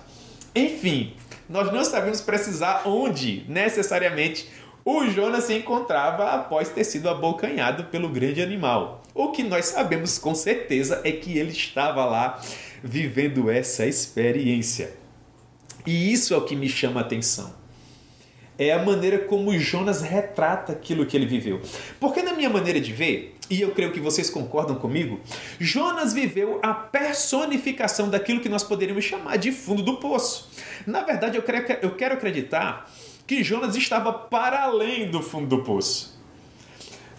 Enfim, 0.56 1.14
nós 1.50 1.72
não 1.72 1.84
sabemos 1.84 2.22
precisar 2.22 2.84
onde 2.86 3.46
necessariamente 3.48 4.48
o 4.84 5.06
Jonas 5.08 5.44
se 5.44 5.54
encontrava 5.54 6.32
após 6.32 6.70
ter 6.70 6.84
sido 6.84 7.08
abocanhado 7.10 7.86
pelo 7.86 8.10
grande 8.10 8.42
animal. 8.42 9.04
O 9.14 9.32
que 9.32 9.44
nós 9.44 9.66
sabemos 9.66 10.18
com 10.18 10.34
certeza 10.34 11.02
é 11.04 11.12
que 11.12 11.38
ele 11.38 11.52
estava 11.52 12.06
lá 12.06 12.42
vivendo 12.84 13.50
essa 13.50 13.86
experiência. 13.86 14.94
E 15.86 16.12
isso 16.12 16.34
é 16.34 16.38
o 16.38 16.46
que 16.46 16.56
me 16.56 16.70
chama 16.70 17.02
a 17.02 17.04
atenção. 17.04 17.61
É 18.58 18.72
a 18.72 18.84
maneira 18.84 19.20
como 19.20 19.58
Jonas 19.58 20.02
retrata 20.02 20.72
aquilo 20.72 21.06
que 21.06 21.18
ele 21.18 21.26
viveu. 21.26 21.62
Porque, 22.00 22.22
na 22.22 22.34
minha 22.34 22.50
maneira 22.50 22.80
de 22.80 22.94
ver, 22.94 23.36
e 23.50 23.62
eu 23.62 23.72
creio 23.72 23.92
que 23.92 24.00
vocês 24.00 24.30
concordam 24.30 24.76
comigo, 24.76 25.20
Jonas 25.60 26.14
viveu 26.14 26.60
a 26.64 26.74
personificação 26.74 28.10
daquilo 28.10 28.40
que 28.40 28.50
nós 28.50 28.64
poderíamos 28.64 29.04
chamar 29.04 29.38
de 29.38 29.52
fundo 29.52 29.82
do 29.84 29.98
poço. 29.98 30.50
Na 30.86 31.02
verdade, 31.02 31.38
eu 31.38 31.44
quero, 31.44 31.80
eu 31.82 31.96
quero 31.96 32.14
acreditar 32.14 32.90
que 33.28 33.44
Jonas 33.44 33.76
estava 33.76 34.14
para 34.14 34.64
além 34.64 35.10
do 35.10 35.22
fundo 35.22 35.48
do 35.48 35.64
poço. 35.64 36.20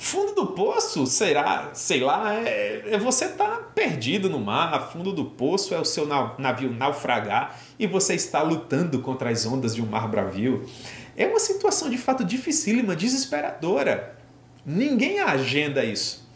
Fundo 0.03 0.35
do 0.35 0.47
poço, 0.49 1.07
será, 1.07 1.71
sei 1.75 2.01
lá, 2.01 2.35
é, 2.35 2.95
é 2.95 2.99
você 2.99 3.29
tá 3.29 3.61
perdido 3.73 4.29
no 4.29 4.41
mar. 4.41 4.91
Fundo 4.93 5.13
do 5.13 5.25
poço 5.25 5.73
é 5.75 5.79
o 5.79 5.85
seu 5.85 6.07
navio 6.39 6.73
naufragar 6.73 7.57
e 7.79 7.87
você 7.87 8.15
está 8.15 8.43
lutando 8.43 8.99
contra 8.99 9.31
as 9.31 9.47
ondas 9.47 9.77
de 9.77 9.81
um 9.81 9.87
mar 9.87 10.09
bravio. 10.09 10.69
É 11.17 11.27
uma 11.27 11.41
situação 11.41 11.91
de 11.91 11.99
fato 11.99 12.25
dificílima, 12.25 12.97
desesperadora. 12.97 14.17
Ninguém 14.65 15.21
agenda 15.21 15.85
isso. 15.85 16.27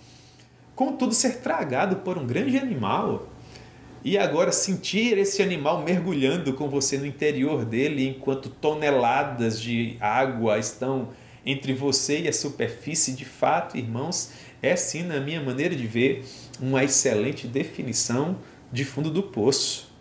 Contudo, 0.74 1.14
ser 1.14 1.38
tragado 1.38 1.96
por 1.96 2.18
um 2.18 2.26
grande 2.26 2.58
animal 2.58 3.28
e 4.04 4.18
agora 4.18 4.52
sentir 4.52 5.16
esse 5.18 5.42
animal 5.42 5.82
mergulhando 5.82 6.52
com 6.52 6.68
você 6.68 6.98
no 6.98 7.06
interior 7.06 7.64
dele 7.64 8.06
enquanto 8.08 8.50
toneladas 8.50 9.60
de 9.60 9.96
água 10.00 10.58
estão 10.58 11.08
entre 11.46 11.72
você 11.72 12.22
e 12.22 12.28
a 12.28 12.32
superfície, 12.32 13.12
de 13.12 13.24
fato, 13.24 13.76
irmãos, 13.76 14.32
é 14.60 14.74
sim, 14.74 15.04
na 15.04 15.20
minha 15.20 15.40
maneira 15.40 15.76
de 15.76 15.86
ver, 15.86 16.24
uma 16.60 16.82
excelente 16.82 17.46
definição 17.46 18.38
de 18.72 18.84
fundo 18.84 19.10
do 19.10 19.22
poço. 19.22 19.92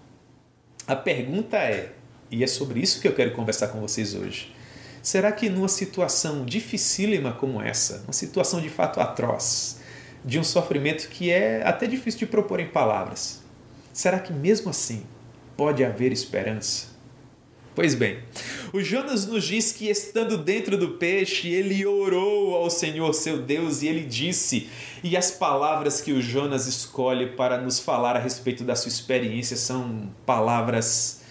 A 0.87 0.95
pergunta 0.95 1.57
é, 1.57 1.93
e 2.31 2.43
é 2.43 2.47
sobre 2.47 2.79
isso 2.79 2.99
que 2.99 3.07
eu 3.07 3.13
quero 3.13 3.31
conversar 3.31 3.67
com 3.67 3.79
vocês 3.79 4.15
hoje. 4.15 4.54
Será 5.05 5.31
que 5.31 5.49
numa 5.49 5.67
situação 5.67 6.43
dificílima 6.43 7.31
como 7.31 7.61
essa, 7.61 8.01
uma 8.07 8.11
situação 8.11 8.59
de 8.59 8.69
fato 8.69 8.99
atroz, 8.99 9.79
de 10.25 10.39
um 10.39 10.43
sofrimento 10.43 11.09
que 11.09 11.29
é 11.29 11.61
até 11.63 11.85
difícil 11.85 12.21
de 12.21 12.25
propor 12.25 12.59
em 12.59 12.69
palavras, 12.69 13.43
será 13.93 14.17
que 14.17 14.33
mesmo 14.33 14.71
assim 14.71 15.03
pode 15.55 15.85
haver 15.85 16.11
esperança? 16.11 16.87
Pois 17.75 17.93
bem, 17.93 18.17
o 18.73 18.81
Jonas 18.81 19.27
nos 19.27 19.43
diz 19.43 19.71
que 19.71 19.91
estando 19.91 20.39
dentro 20.39 20.75
do 20.75 20.93
peixe, 20.93 21.49
ele 21.49 21.85
orou 21.85 22.55
ao 22.55 22.71
Senhor 22.71 23.13
seu 23.13 23.37
Deus 23.37 23.83
e 23.83 23.87
ele 23.87 24.05
disse, 24.05 24.71
e 25.03 25.15
as 25.15 25.29
palavras 25.29 26.01
que 26.01 26.13
o 26.13 26.19
Jonas 26.19 26.65
escolhe 26.65 27.27
para 27.27 27.61
nos 27.61 27.79
falar 27.79 28.15
a 28.15 28.19
respeito 28.19 28.63
da 28.63 28.75
sua 28.75 28.89
experiência 28.89 29.55
são 29.55 30.09
palavras 30.25 31.23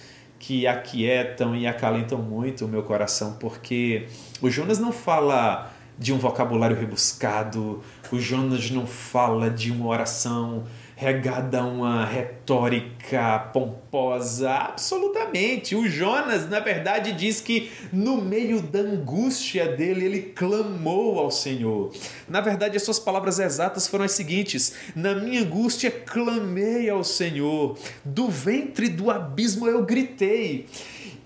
que 0.46 0.66
aquietam 0.66 1.56
e 1.56 1.66
acalentam 1.66 2.18
muito 2.18 2.66
o 2.66 2.68
meu 2.68 2.82
coração, 2.82 3.38
porque 3.40 4.08
o 4.42 4.50
Jonas 4.50 4.78
não 4.78 4.92
fala 4.92 5.72
de 5.98 6.12
um 6.12 6.18
vocabulário 6.18 6.76
rebuscado, 6.76 7.82
o 8.12 8.20
Jonas 8.20 8.70
não 8.70 8.86
fala 8.86 9.48
de 9.48 9.72
uma 9.72 9.86
oração 9.86 10.64
regada 10.96 11.60
a 11.60 11.66
uma 11.66 12.04
retórica 12.04 13.38
pomposa, 13.52 14.50
absolutamente. 14.50 15.74
O 15.74 15.88
Jonas, 15.88 16.48
na 16.48 16.60
verdade, 16.60 17.12
diz 17.12 17.40
que 17.40 17.70
no 17.92 18.20
meio 18.20 18.62
da 18.62 18.80
angústia 18.80 19.68
dele, 19.68 20.04
ele 20.04 20.22
clamou 20.22 21.18
ao 21.18 21.30
Senhor. 21.30 21.92
Na 22.28 22.40
verdade, 22.40 22.76
as 22.76 22.82
suas 22.82 22.98
palavras 22.98 23.38
exatas 23.38 23.88
foram 23.88 24.04
as 24.04 24.12
seguintes: 24.12 24.74
Na 24.94 25.14
minha 25.14 25.42
angústia, 25.42 25.90
clamei 25.90 26.88
ao 26.88 27.02
Senhor, 27.02 27.76
do 28.04 28.28
ventre 28.28 28.88
do 28.88 29.10
abismo 29.10 29.66
eu 29.66 29.84
gritei. 29.84 30.66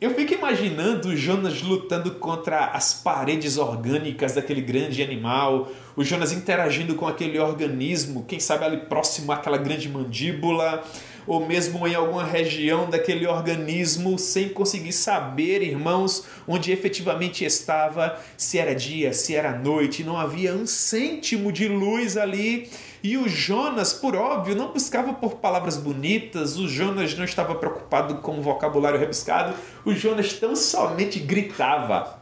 Eu 0.00 0.14
fico 0.14 0.32
imaginando 0.32 1.08
o 1.08 1.16
Jonas 1.16 1.60
lutando 1.60 2.12
contra 2.12 2.66
as 2.66 2.94
paredes 2.94 3.58
orgânicas 3.58 4.34
daquele 4.36 4.60
grande 4.60 5.02
animal, 5.02 5.72
o 5.96 6.04
Jonas 6.04 6.30
interagindo 6.30 6.94
com 6.94 7.04
aquele 7.04 7.36
organismo, 7.40 8.24
quem 8.24 8.38
sabe 8.38 8.64
ali 8.64 8.76
próximo 8.76 9.32
àquela 9.32 9.56
grande 9.56 9.88
mandíbula, 9.88 10.84
ou 11.28 11.46
mesmo 11.46 11.86
em 11.86 11.94
alguma 11.94 12.24
região 12.24 12.88
daquele 12.88 13.26
organismo, 13.26 14.18
sem 14.18 14.48
conseguir 14.48 14.92
saber, 14.92 15.62
irmãos, 15.62 16.24
onde 16.46 16.72
efetivamente 16.72 17.44
estava, 17.44 18.18
se 18.36 18.58
era 18.58 18.74
dia, 18.74 19.12
se 19.12 19.36
era 19.36 19.56
noite, 19.56 20.02
não 20.02 20.16
havia 20.16 20.54
um 20.54 20.66
cêntimo 20.66 21.52
de 21.52 21.68
luz 21.68 22.16
ali 22.16 22.68
e 23.02 23.16
o 23.16 23.28
Jonas, 23.28 23.92
por 23.92 24.16
óbvio, 24.16 24.56
não 24.56 24.72
buscava 24.72 25.12
por 25.12 25.36
palavras 25.36 25.76
bonitas, 25.76 26.56
o 26.56 26.66
Jonas 26.66 27.16
não 27.16 27.24
estava 27.24 27.54
preocupado 27.54 28.16
com 28.16 28.38
o 28.38 28.42
vocabulário 28.42 28.98
rebuscado, 28.98 29.54
o 29.84 29.94
Jonas 29.94 30.32
tão 30.32 30.56
somente 30.56 31.20
gritava, 31.20 32.20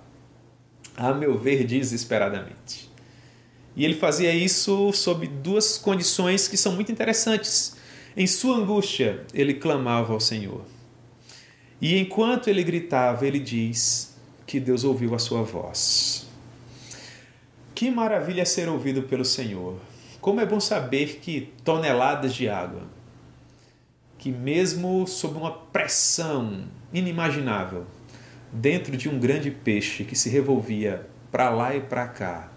a 0.96 1.12
meu 1.14 1.38
ver, 1.38 1.64
desesperadamente. 1.64 2.90
E 3.74 3.84
ele 3.84 3.94
fazia 3.94 4.32
isso 4.32 4.92
sob 4.92 5.26
duas 5.26 5.78
condições 5.78 6.48
que 6.48 6.56
são 6.56 6.72
muito 6.72 6.90
interessantes. 6.90 7.75
Em 8.16 8.26
sua 8.26 8.56
angústia, 8.56 9.26
ele 9.34 9.52
clamava 9.52 10.14
ao 10.14 10.20
Senhor. 10.20 10.62
E 11.78 11.98
enquanto 11.98 12.48
ele 12.48 12.64
gritava, 12.64 13.26
ele 13.26 13.38
diz 13.38 14.16
que 14.46 14.58
Deus 14.58 14.84
ouviu 14.84 15.14
a 15.14 15.18
sua 15.18 15.42
voz. 15.42 16.26
Que 17.74 17.90
maravilha 17.90 18.46
ser 18.46 18.70
ouvido 18.70 19.02
pelo 19.02 19.22
Senhor. 19.22 19.78
Como 20.18 20.40
é 20.40 20.46
bom 20.46 20.58
saber 20.58 21.18
que 21.20 21.52
toneladas 21.62 22.34
de 22.34 22.48
água, 22.48 22.84
que 24.16 24.32
mesmo 24.32 25.06
sob 25.06 25.36
uma 25.36 25.52
pressão 25.52 26.64
inimaginável, 26.94 27.84
dentro 28.50 28.96
de 28.96 29.10
um 29.10 29.18
grande 29.18 29.50
peixe 29.50 30.04
que 30.04 30.16
se 30.16 30.30
revolvia 30.30 31.06
para 31.30 31.50
lá 31.50 31.76
e 31.76 31.82
para 31.82 32.08
cá, 32.08 32.50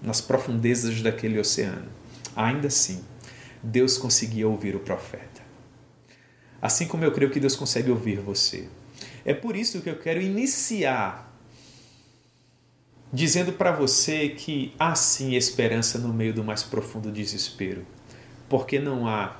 nas 0.00 0.20
profundezas 0.20 1.02
daquele 1.02 1.40
oceano, 1.40 1.88
ainda 2.36 2.68
assim, 2.68 3.02
Deus 3.62 3.98
conseguia 3.98 4.48
ouvir 4.48 4.74
o 4.74 4.80
profeta. 4.80 5.42
Assim 6.60 6.86
como 6.86 7.04
eu 7.04 7.12
creio 7.12 7.30
que 7.30 7.40
Deus 7.40 7.56
consegue 7.56 7.90
ouvir 7.90 8.20
você. 8.20 8.68
É 9.24 9.32
por 9.32 9.56
isso 9.56 9.80
que 9.80 9.88
eu 9.88 9.98
quero 9.98 10.20
iniciar 10.20 11.30
dizendo 13.12 13.52
para 13.52 13.72
você 13.72 14.28
que 14.28 14.74
há 14.78 14.94
sim 14.94 15.34
esperança 15.34 15.98
no 15.98 16.12
meio 16.12 16.32
do 16.32 16.44
mais 16.44 16.62
profundo 16.62 17.10
desespero, 17.10 17.84
porque 18.48 18.78
não 18.78 19.06
há 19.06 19.36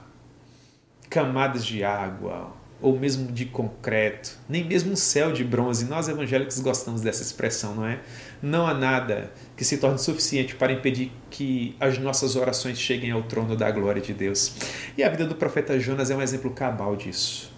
camadas 1.09 1.65
de 1.65 1.85
água 1.85 2.60
ou 2.81 2.99
mesmo 2.99 3.31
de 3.31 3.45
concreto, 3.45 4.39
nem 4.49 4.65
mesmo 4.65 4.93
um 4.93 4.97
céu 4.97 5.33
de 5.33 5.45
bronze. 5.45 5.85
Nós 5.85 6.09
evangélicos 6.09 6.59
gostamos 6.61 7.01
dessa 7.01 7.23
expressão, 7.23 7.75
não 7.75 7.87
é? 7.87 8.01
Não 8.43 8.67
há 8.67 8.75
nada 8.75 9.33
que 9.57 9.65
se 9.65 9.77
torne 9.79 9.99
suficiente 9.99 10.55
para 10.55 10.73
impedir 10.73 11.13
que 11.31 11.77
as 11.79 11.99
nossas 11.99 12.37
orações 12.37 12.79
cheguem 12.79 13.11
ao 13.11 13.23
trono 13.23 13.57
da 13.57 13.71
glória 13.71 14.01
de 14.01 14.15
Deus. 14.15 14.55
E 14.97 15.03
a 15.03 15.09
vida 15.09 15.27
do 15.27 15.35
profeta 15.35 15.79
Jonas 15.79 16.11
é 16.11 16.17
um 16.17 16.23
exemplo 16.23 16.51
cabal 16.51 16.97
disso. 16.97 17.53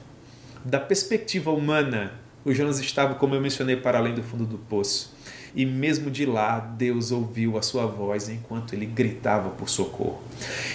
Da 0.65 0.81
perspectiva 0.81 1.51
humana, 1.51 2.13
o 2.45 2.53
Jonas 2.53 2.81
estava, 2.81 3.15
como 3.15 3.35
eu 3.35 3.41
mencionei, 3.41 3.77
para 3.77 3.99
além 3.99 4.15
do 4.15 4.23
fundo 4.23 4.45
do 4.45 4.59
poço 4.59 5.22
e 5.55 5.67
mesmo 5.67 6.11
de 6.11 6.25
lá 6.25 6.59
Deus 6.59 7.13
ouviu 7.13 7.59
a 7.59 7.63
sua 7.63 7.87
voz 7.87 8.29
enquanto 8.29 8.75
ele 8.75 8.87
gritava 8.87 9.51
por 9.51 9.69
socorro. 9.69 10.23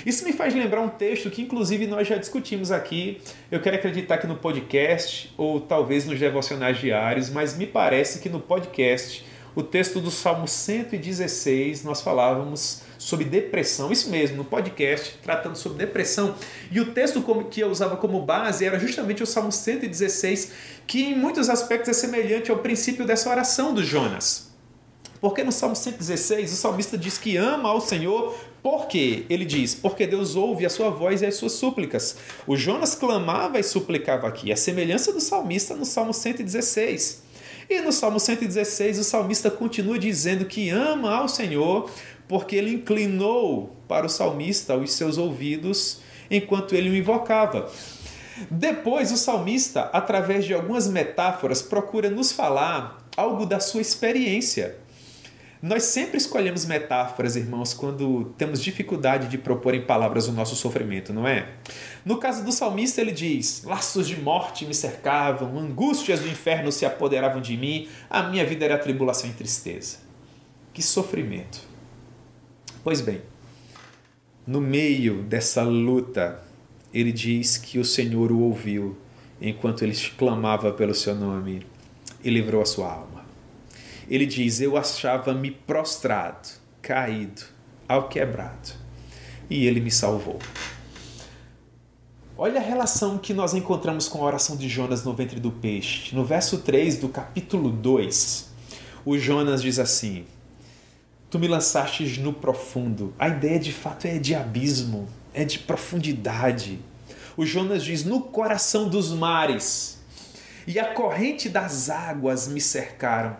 Isso 0.06 0.24
me 0.24 0.34
faz 0.34 0.54
lembrar 0.54 0.82
um 0.82 0.90
texto 0.90 1.30
que, 1.30 1.42
inclusive, 1.42 1.88
nós 1.88 2.08
já 2.08 2.18
discutimos 2.18 2.72
aqui. 2.72 3.22
Eu 3.52 3.60
quero 3.60 3.76
acreditar 3.76 4.18
que 4.18 4.28
no 4.28 4.36
podcast 4.36 5.34
ou 5.38 5.60
talvez 5.60 6.06
nos 6.06 6.20
devocionais 6.20 6.78
diários, 6.78 7.30
mas 7.30 7.58
me 7.58 7.66
parece 7.66 8.20
que 8.20 8.30
no 8.30 8.40
podcast, 8.40 9.26
o 9.56 9.64
texto 9.64 10.00
do 10.00 10.12
Salmo 10.12 10.48
116, 10.48 11.84
nós 11.84 12.02
falávamos 12.02 12.84
sobre 12.98 13.26
depressão, 13.26 13.92
isso 13.92 14.10
mesmo, 14.10 14.38
no 14.38 14.46
podcast, 14.46 15.18
tratando 15.24 15.56
sobre 15.56 15.78
depressão. 15.78 16.36
E 16.72 16.80
o 16.80 16.92
texto 16.94 17.24
que 17.50 17.62
eu 17.62 17.70
usava 17.70 17.96
como 17.98 18.22
base 18.22 18.66
era 18.66 18.78
justamente 18.80 19.24
o 19.24 19.26
Salmo 19.26 19.52
116, 19.52 20.52
que 20.86 21.04
em 21.04 21.16
muitos 21.16 21.50
aspectos 21.50 21.90
é 21.90 21.94
semelhante 21.94 22.52
ao 22.52 22.58
princípio 22.58 23.06
dessa 23.06 23.30
oração 23.30 23.74
do 23.74 23.84
Jonas. 23.84 24.47
Porque 25.20 25.44
no 25.44 25.52
Salmo 25.52 25.76
116 25.76 26.54
o 26.54 26.56
salmista 26.56 26.98
diz 26.98 27.18
que 27.18 27.38
ama 27.38 27.70
ao 27.70 27.82
Senhor, 27.82 28.36
por 28.62 28.88
quê? 28.88 29.26
Ele 29.30 29.46
diz, 29.46 29.74
porque 29.74 30.06
Deus 30.06 30.36
ouve 30.36 30.66
a 30.66 30.70
sua 30.70 30.90
voz 30.90 31.22
e 31.22 31.26
as 31.26 31.36
suas 31.36 31.54
súplicas. 31.54 32.18
O 32.46 32.56
Jonas 32.56 32.96
clamava 32.96 33.60
e 33.60 33.64
suplicava 33.64 34.28
aqui, 34.28 34.52
a 34.52 34.58
semelhança 34.58 35.12
do 35.14 35.22
salmista 35.22 35.74
no 35.76 35.86
Salmo 35.86 36.14
116. 36.14 37.24
E 37.70 37.82
no 37.82 37.92
Salmo 37.92 38.20
116 38.20 39.00
o 39.00 39.04
salmista 39.04 39.50
continua 39.50 39.98
dizendo 39.98 40.46
que 40.46 40.70
ama 40.70 41.14
ao 41.16 41.28
Senhor, 41.28 41.90
porque 42.28 42.56
ele 42.56 42.74
inclinou 42.74 43.76
para 43.88 44.06
o 44.06 44.10
salmista 44.10 44.76
os 44.76 44.92
seus 44.94 45.18
ouvidos 45.18 46.00
enquanto 46.30 46.76
ele 46.76 46.90
o 46.90 46.96
invocava. 46.96 47.72
Depois, 48.52 49.12
o 49.12 49.18
salmista, 49.18 49.90
através 49.94 50.46
de 50.46 50.54
algumas 50.54 50.88
metáforas, 50.88 51.62
procura 51.62 52.10
nos 52.10 52.32
falar 52.32 53.04
algo 53.16 53.46
da 53.46 53.60
sua 53.60 53.82
experiência 53.82 54.76
Nós 55.62 55.84
sempre 55.84 56.18
escolhemos 56.18 56.66
metáforas, 56.66 57.36
irmãos, 57.36 57.74
quando 57.74 58.34
temos 58.38 58.62
dificuldade 58.62 59.28
de 59.28 59.40
propor 59.40 59.74
em 59.74 59.82
palavras 59.82 60.28
o 60.28 60.32
nosso 60.32 60.56
sofrimento, 60.56 61.12
não 61.12 61.28
é? 61.28 61.50
No 62.06 62.18
caso 62.18 62.46
do 62.46 62.52
salmista, 62.52 63.02
ele 63.02 63.12
diz: 63.12 63.64
Laços 63.64 64.08
de 64.08 64.22
morte 64.22 64.66
me 64.66 64.74
cercavam, 64.74 65.58
angústias 65.58 66.20
do 66.20 66.28
inferno 66.28 66.72
se 66.72 66.86
apoderavam 66.86 67.42
de 67.42 67.58
mim, 67.58 67.88
a 68.08 68.22
minha 68.24 68.46
vida 68.46 68.66
era 68.66 68.78
tribulação 68.78 69.30
e 69.30 69.34
tristeza. 69.34 69.98
Que 70.74 70.84
sofrimento! 70.84 71.62
Pois 72.84 73.02
bem, 73.02 73.22
no 74.46 74.62
meio 74.62 75.24
dessa 75.24 75.64
luta, 75.64 76.40
ele 76.94 77.12
diz 77.12 77.58
que 77.58 77.80
o 77.80 77.84
Senhor 77.84 78.32
o 78.32 78.42
ouviu 78.42 78.96
enquanto 79.42 79.84
ele 79.84 79.96
clamava 80.18 80.72
pelo 80.72 80.94
seu 80.94 81.16
nome 81.16 81.66
e 82.24 82.30
livrou 82.30 82.62
a 82.62 82.66
sua 82.66 82.92
alma. 82.92 83.17
Ele 84.10 84.26
diz: 84.26 84.62
Eu 84.62 84.78
achava-me 84.78 85.52
prostrado, 85.52 86.48
caído, 86.82 87.44
ao 87.88 88.08
quebrado, 88.08 88.72
e 89.50 89.66
ele 89.66 89.80
me 89.80 89.92
salvou. 89.92 90.40
Olha 92.38 92.60
a 92.60 92.64
relação 92.64 93.18
que 93.18 93.34
nós 93.34 93.54
encontramos 93.54 94.08
com 94.08 94.22
a 94.22 94.26
oração 94.26 94.56
de 94.56 94.70
Jonas 94.70 95.04
no 95.04 95.14
ventre 95.14 95.40
do 95.40 95.52
peixe. 95.52 96.16
No 96.16 96.24
verso 96.24 96.60
3 96.60 97.00
do 97.00 97.10
capítulo 97.10 97.72
2, 97.72 98.50
o 99.04 99.18
Jonas 99.18 99.62
diz 99.62 99.80
assim: 99.80 100.26
Tu 101.30 101.40
me 101.40 101.48
lançastes 101.48 102.18
no 102.18 102.32
profundo. 102.32 103.14
A 103.18 103.28
ideia 103.28 103.60
de 103.60 103.74
fato 103.74 104.06
é 104.06 104.20
de 104.20 104.36
abismo, 104.36 105.10
é 105.34 105.44
de 105.44 105.60
profundidade. 105.60 106.80
O 107.36 107.46
Jonas 107.46 107.84
diz: 107.84 108.06
No 108.06 108.22
coração 108.22 108.88
dos 108.88 109.12
mares, 109.12 109.98
e 110.68 110.78
a 110.78 110.94
corrente 110.94 111.50
das 111.50 111.90
águas 111.90 112.48
me 112.48 112.62
cercaram. 112.62 113.36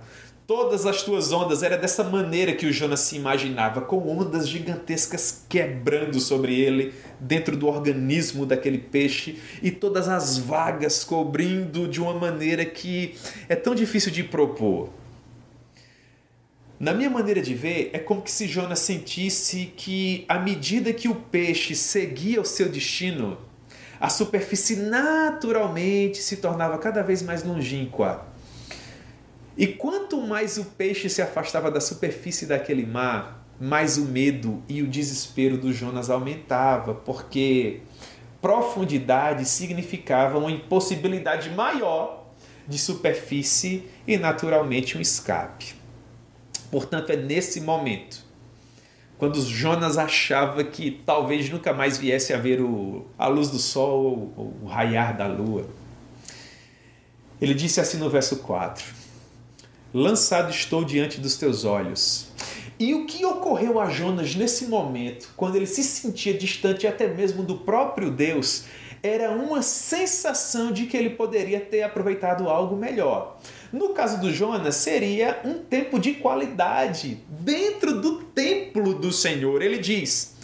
Todas 0.48 0.86
as 0.86 1.04
tuas 1.04 1.34
ondas, 1.34 1.62
era 1.62 1.78
dessa 1.78 2.06
maneira 2.06 2.54
que 2.54 2.66
o 2.66 2.72
Jonas 2.72 3.02
se 3.02 3.18
imaginava, 3.18 3.82
com 3.82 4.08
ondas 4.08 4.48
gigantescas 4.48 5.44
quebrando 5.50 6.22
sobre 6.22 6.58
ele, 6.58 6.94
dentro 7.20 7.58
do 7.58 7.68
organismo 7.68 8.46
daquele 8.46 8.78
peixe, 8.78 9.42
e 9.62 9.70
todas 9.70 10.08
as 10.08 10.38
vagas 10.38 11.04
cobrindo 11.04 11.86
de 11.86 12.00
uma 12.00 12.14
maneira 12.14 12.64
que 12.64 13.16
é 13.50 13.58
tão 13.58 13.76
difícil 13.76 14.10
de 14.10 14.24
propor. 14.24 14.88
Na 16.80 16.94
minha 16.94 17.10
maneira 17.10 17.42
de 17.42 17.54
ver, 17.54 17.90
é 17.92 18.00
como 18.00 18.24
se 18.26 18.48
Jonas 18.48 18.80
sentisse 18.80 19.74
que, 19.76 20.24
à 20.30 20.40
medida 20.40 20.94
que 20.94 21.10
o 21.10 21.16
peixe 21.16 21.76
seguia 21.76 22.40
o 22.40 22.46
seu 22.46 22.70
destino, 22.70 23.38
a 24.00 24.08
superfície 24.08 24.78
naturalmente 24.78 26.20
se 26.20 26.38
tornava 26.38 26.78
cada 26.78 27.02
vez 27.02 27.22
mais 27.22 27.44
longínqua 27.44 28.27
e 29.58 29.66
quanto 29.66 30.22
mais 30.22 30.58
o 30.58 30.66
peixe 30.66 31.10
se 31.10 31.22
afastava 31.22 31.72
da 31.72 31.82
superfície 31.82 32.46
daquele 32.46 32.86
mar, 32.86 33.44
mais 33.60 33.98
o 33.98 34.06
medo 34.06 34.62
e 34.70 34.84
o 34.84 34.88
desespero 34.88 35.58
do 35.58 35.74
Jonas 35.74 36.12
aumentava, 36.12 36.94
porque 36.94 37.82
profundidade 38.40 39.46
significava 39.46 40.38
uma 40.38 40.52
impossibilidade 40.52 41.50
maior 41.50 42.28
de 42.68 42.78
superfície 42.78 43.86
e 44.06 44.16
naturalmente 44.16 44.96
um 44.96 45.02
escape. 45.02 45.74
Portanto, 46.70 47.10
é 47.10 47.16
nesse 47.16 47.62
momento, 47.62 48.24
quando 49.18 49.42
Jonas 49.42 49.98
achava 49.98 50.64
que 50.64 51.02
talvez 51.04 51.50
nunca 51.50 51.74
mais 51.74 51.98
viesse 51.98 52.32
a 52.32 52.38
ver 52.38 52.62
o, 52.62 53.08
a 53.18 53.28
luz 53.28 53.50
do 53.50 53.58
sol 53.58 54.32
ou 54.38 54.54
o 54.62 54.66
raiar 54.68 55.18
da 55.18 55.26
lua, 55.26 55.68
ele 57.42 57.56
disse 57.56 57.80
assim 57.80 57.98
no 57.98 58.10
verso 58.10 58.38
4: 58.38 59.07
lançado 59.98 60.52
estou 60.52 60.84
diante 60.84 61.20
dos 61.20 61.38
teus 61.38 61.66
olhos. 61.66 62.28
E 62.80 62.94
o 62.94 63.08
que 63.08 63.26
ocorreu 63.26 63.80
a 63.80 63.90
Jonas 63.90 64.36
nesse 64.36 64.68
momento, 64.68 65.30
quando 65.36 65.56
ele 65.56 65.66
se 65.66 65.84
sentia 65.84 66.38
distante 66.38 66.86
até 66.86 67.08
mesmo 67.08 67.42
do 67.42 67.58
próprio 67.58 68.12
Deus, 68.12 68.66
era 69.02 69.32
uma 69.32 69.64
sensação 69.64 70.72
de 70.72 70.86
que 70.86 70.96
ele 70.96 71.10
poderia 71.12 71.60
ter 71.60 71.82
aproveitado 71.82 72.48
algo 72.48 72.76
melhor. 72.76 73.40
No 73.74 73.90
caso 73.90 74.22
do 74.22 74.32
Jonas, 74.32 74.76
seria 74.76 75.42
um 75.44 75.56
tempo 75.56 76.00
de 76.00 76.14
qualidade 76.14 77.20
dentro 77.28 78.00
do 78.00 78.22
templo 78.24 78.94
do 78.94 79.12
Senhor. 79.12 79.64
Ele 79.64 79.80
diz: 79.80 80.36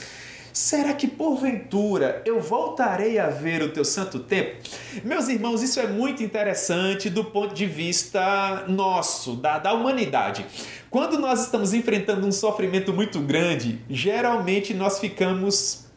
Será 0.54 0.94
que 0.94 1.08
porventura 1.08 2.22
eu 2.26 2.40
voltarei 2.40 3.18
a 3.18 3.28
ver 3.28 3.64
o 3.64 3.70
teu 3.70 3.84
santo 3.84 4.20
templo? 4.20 4.62
Meus 5.04 5.28
irmãos, 5.28 5.64
isso 5.64 5.80
é 5.80 5.88
muito 5.88 6.22
interessante 6.22 7.10
do 7.10 7.26
ponto 7.26 7.56
de 7.56 7.66
vista 7.66 8.64
nosso, 8.68 9.36
da, 9.36 9.58
da 9.58 9.74
humanidade. 9.74 10.46
Quando 10.92 11.18
nós 11.18 11.44
estamos 11.44 11.74
enfrentando 11.74 12.28
um 12.28 12.32
sofrimento 12.32 12.94
muito 12.94 13.20
grande, 13.20 13.82
geralmente 13.90 14.76
nós 14.76 15.00
ficamos 15.00 15.88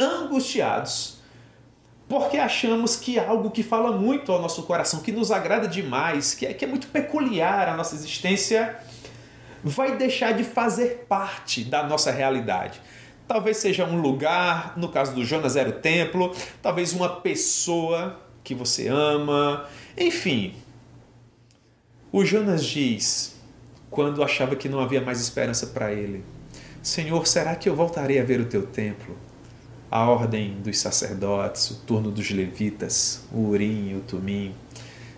angustiados 0.00 1.22
porque 2.08 2.38
achamos 2.38 2.96
que 2.96 3.18
é 3.18 3.26
algo 3.26 3.50
que 3.50 3.62
fala 3.62 3.92
muito 3.92 4.32
ao 4.32 4.40
nosso 4.40 4.62
coração, 4.62 5.00
que 5.00 5.12
nos 5.12 5.30
agrada 5.30 5.68
demais, 5.68 6.34
que 6.34 6.46
é, 6.46 6.54
que 6.54 6.64
é 6.64 6.68
muito 6.68 6.86
peculiar 6.86 7.68
à 7.68 7.76
nossa 7.76 7.94
existência, 7.94 8.78
vai 9.62 9.96
deixar 9.96 10.32
de 10.32 10.44
fazer 10.44 11.06
parte 11.08 11.64
da 11.64 11.82
nossa 11.82 12.10
realidade. 12.10 12.80
Talvez 13.26 13.56
seja 13.56 13.86
um 13.86 14.00
lugar, 14.00 14.74
no 14.76 14.88
caso 14.90 15.14
do 15.14 15.24
Jonas 15.24 15.56
era 15.56 15.70
o 15.70 15.72
templo, 15.72 16.34
talvez 16.60 16.92
uma 16.92 17.08
pessoa 17.08 18.20
que 18.42 18.54
você 18.54 18.88
ama, 18.88 19.66
enfim. 19.96 20.54
O 22.12 22.24
Jonas 22.24 22.64
diz, 22.64 23.34
quando 23.90 24.22
achava 24.22 24.54
que 24.54 24.68
não 24.68 24.78
havia 24.78 25.00
mais 25.00 25.20
esperança 25.20 25.68
para 25.68 25.92
ele: 25.92 26.22
Senhor, 26.82 27.26
será 27.26 27.56
que 27.56 27.68
eu 27.68 27.74
voltarei 27.74 28.20
a 28.20 28.24
ver 28.24 28.40
o 28.40 28.44
teu 28.44 28.66
templo? 28.66 29.16
A 29.90 30.08
ordem 30.10 30.60
dos 30.60 30.78
sacerdotes, 30.78 31.70
o 31.70 31.76
turno 31.86 32.10
dos 32.10 32.30
levitas, 32.30 33.24
o 33.32 33.48
urim 33.48 33.96
o 33.96 34.00
tumim. 34.00 34.54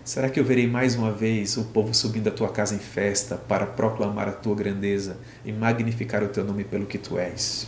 Será 0.05 0.29
que 0.29 0.39
eu 0.39 0.45
verei 0.45 0.67
mais 0.67 0.95
uma 0.95 1.11
vez 1.11 1.57
o 1.57 1.65
povo 1.65 1.93
subindo 1.93 2.29
à 2.29 2.31
tua 2.31 2.49
casa 2.49 2.73
em 2.73 2.79
festa 2.79 3.35
para 3.35 3.65
proclamar 3.65 4.29
a 4.29 4.31
tua 4.31 4.55
grandeza 4.55 5.17
e 5.43 5.51
magnificar 5.51 6.23
o 6.23 6.29
teu 6.29 6.45
nome 6.45 6.63
pelo 6.63 6.85
que 6.85 6.97
tu 6.97 7.17
és? 7.19 7.67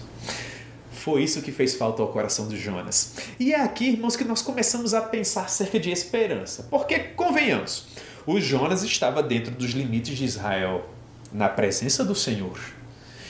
Foi 1.10 1.24
isso 1.24 1.42
que 1.42 1.52
fez 1.52 1.74
falta 1.74 2.04
ao 2.04 2.10
coração 2.10 2.48
de 2.48 2.56
Jonas. 2.56 3.16
E 3.40 3.52
é 3.52 3.60
aqui, 3.60 3.90
irmãos, 3.90 4.16
que 4.16 4.24
nós 4.24 4.44
começamos 4.44 4.94
a 4.94 5.02
pensar 5.02 5.46
acerca 5.46 5.80
de 5.80 5.90
esperança. 5.90 6.68
Porque, 6.70 7.00
convenhamos, 7.00 7.88
o 8.28 8.40
Jonas 8.40 8.84
estava 8.84 9.24
dentro 9.24 9.50
dos 9.50 9.72
limites 9.72 10.16
de 10.16 10.24
Israel, 10.24 10.88
na 11.34 11.50
presença 11.50 12.06
do 12.06 12.14
Senhor. 12.14 12.60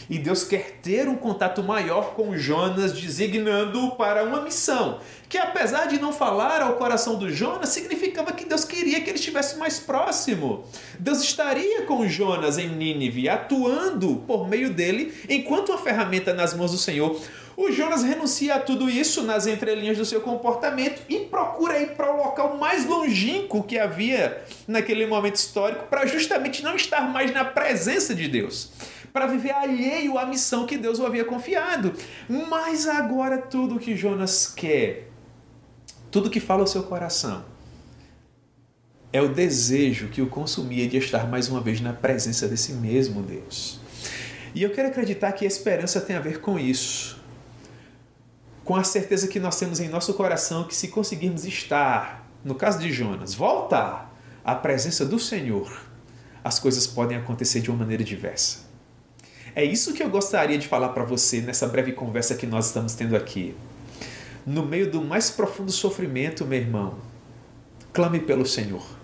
E 0.09 0.17
Deus 0.17 0.43
quer 0.43 0.79
ter 0.81 1.07
um 1.07 1.15
contato 1.15 1.63
maior 1.63 2.15
com 2.15 2.35
Jonas, 2.35 2.91
designando-o 2.91 3.91
para 3.91 4.25
uma 4.25 4.41
missão, 4.41 4.99
que 5.29 5.37
apesar 5.37 5.85
de 5.85 5.99
não 5.99 6.11
falar 6.11 6.61
ao 6.61 6.73
coração 6.73 7.15
do 7.15 7.31
Jonas, 7.31 7.69
significava 7.69 8.33
que 8.33 8.43
Deus 8.43 8.65
queria 8.65 8.99
que 8.99 9.09
ele 9.09 9.19
estivesse 9.19 9.57
mais 9.57 9.79
próximo. 9.79 10.65
Deus 10.99 11.21
estaria 11.21 11.83
com 11.83 12.07
Jonas 12.09 12.57
em 12.57 12.67
Nínive, 12.67 13.29
atuando 13.29 14.17
por 14.27 14.49
meio 14.49 14.73
dele, 14.73 15.13
enquanto 15.29 15.69
uma 15.69 15.77
ferramenta 15.77 16.33
nas 16.33 16.53
mãos 16.53 16.71
do 16.71 16.77
Senhor. 16.77 17.17
O 17.61 17.73
Jonas 17.73 18.03
renuncia 18.03 18.55
a 18.55 18.59
tudo 18.61 18.89
isso 18.89 19.21
nas 19.21 19.45
entrelinhas 19.45 19.97
do 19.97 20.05
seu 20.05 20.21
comportamento 20.21 21.01
e 21.09 21.25
procura 21.25 21.77
ir 21.77 21.89
para 21.89 22.09
o 22.09 22.15
local 22.15 22.57
mais 22.57 22.85
longínquo 22.85 23.63
que 23.63 23.77
havia 23.77 24.41
naquele 24.65 25.05
momento 25.05 25.35
histórico 25.35 25.87
para 25.87 26.05
justamente 26.05 26.63
não 26.63 26.77
estar 26.77 27.01
mais 27.11 27.33
na 27.33 27.43
presença 27.43 28.15
de 28.15 28.29
Deus 28.29 28.71
para 29.11 29.27
viver 29.27 29.51
alheio 29.51 30.17
à 30.17 30.25
missão 30.25 30.65
que 30.65 30.77
Deus 30.77 30.99
o 30.99 31.05
havia 31.05 31.25
confiado. 31.25 31.93
Mas 32.29 32.87
agora 32.87 33.37
tudo 33.37 33.77
que 33.77 33.93
Jonas 33.93 34.47
quer, 34.47 35.09
tudo 36.09 36.29
que 36.29 36.39
fala 36.39 36.63
o 36.63 36.67
seu 36.67 36.83
coração, 36.83 37.43
é 39.11 39.21
o 39.21 39.27
desejo 39.27 40.07
que 40.07 40.21
o 40.21 40.27
consumia 40.27 40.87
de 40.87 40.95
estar 40.95 41.27
mais 41.27 41.49
uma 41.49 41.59
vez 41.59 41.81
na 41.81 41.91
presença 41.91 42.47
desse 42.47 42.71
mesmo 42.71 43.21
Deus. 43.21 43.81
E 44.55 44.63
eu 44.63 44.69
quero 44.69 44.87
acreditar 44.87 45.33
que 45.33 45.43
a 45.43 45.47
esperança 45.47 45.99
tem 45.99 46.15
a 46.15 46.21
ver 46.21 46.39
com 46.39 46.57
isso 46.57 47.18
com 48.69 48.75
a 48.75 48.83
certeza 48.83 49.27
que 49.27 49.39
nós 49.39 49.57
temos 49.57 49.79
em 49.79 49.89
nosso 49.89 50.13
coração 50.13 50.63
que 50.63 50.75
se 50.75 50.89
conseguirmos 50.89 51.43
estar, 51.43 52.23
no 52.45 52.53
caso 52.53 52.77
de 52.77 52.93
Jonas, 52.93 53.33
voltar 53.33 54.15
à 54.45 54.53
presença 54.53 55.03
do 55.03 55.17
Senhor, 55.17 55.87
as 56.43 56.59
coisas 56.59 56.85
podem 56.85 57.17
acontecer 57.17 57.61
de 57.61 57.71
uma 57.71 57.79
maneira 57.79 58.03
diversa. 58.03 58.59
É 59.55 59.63
isso 59.65 59.91
que 59.91 60.03
eu 60.03 60.09
gostaria 60.11 60.55
de 60.55 60.67
falar 60.67 60.89
para 60.89 61.03
você 61.03 61.41
nessa 61.41 61.67
breve 61.67 61.93
conversa 61.93 62.35
que 62.35 62.45
nós 62.45 62.67
estamos 62.67 62.93
tendo 62.93 63.15
aqui. 63.15 63.55
No 64.45 64.63
meio 64.63 64.91
do 64.91 65.01
mais 65.01 65.31
profundo 65.31 65.71
sofrimento, 65.71 66.45
meu 66.45 66.59
irmão, 66.59 66.99
clame 67.91 68.19
pelo 68.19 68.45
Senhor. 68.45 68.98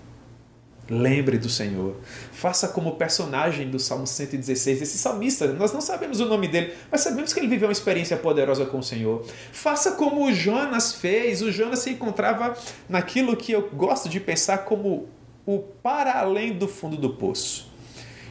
Lembre 0.89 1.39
do 1.39 1.49
Senhor. 1.49 1.95
Faça 2.31 2.67
como 2.67 2.91
o 2.91 2.95
personagem 2.95 3.69
do 3.69 3.79
Salmo 3.79 4.05
116, 4.05 4.81
esse 4.83 4.97
salmista. 4.99 5.47
Nós 5.53 5.73
não 5.73 5.81
sabemos 5.81 6.19
o 6.19 6.25
nome 6.27 6.47
dele, 6.47 6.73
mas 6.91 7.01
sabemos 7.01 7.33
que 7.33 7.39
ele 7.39 7.47
viveu 7.47 7.67
uma 7.67 7.71
experiência 7.71 8.15
poderosa 8.17 8.65
com 8.65 8.77
o 8.77 8.83
Senhor. 8.83 9.25
Faça 9.51 9.93
como 9.93 10.25
o 10.25 10.33
Jonas 10.33 10.93
fez. 10.93 11.41
O 11.41 11.51
Jonas 11.51 11.79
se 11.79 11.89
encontrava 11.89 12.55
naquilo 12.87 13.35
que 13.35 13.51
eu 13.51 13.67
gosto 13.69 14.07
de 14.07 14.19
pensar 14.19 14.59
como 14.59 15.09
o 15.45 15.59
para 15.59 16.19
além 16.19 16.53
do 16.53 16.67
fundo 16.67 16.97
do 16.97 17.11
poço. 17.11 17.73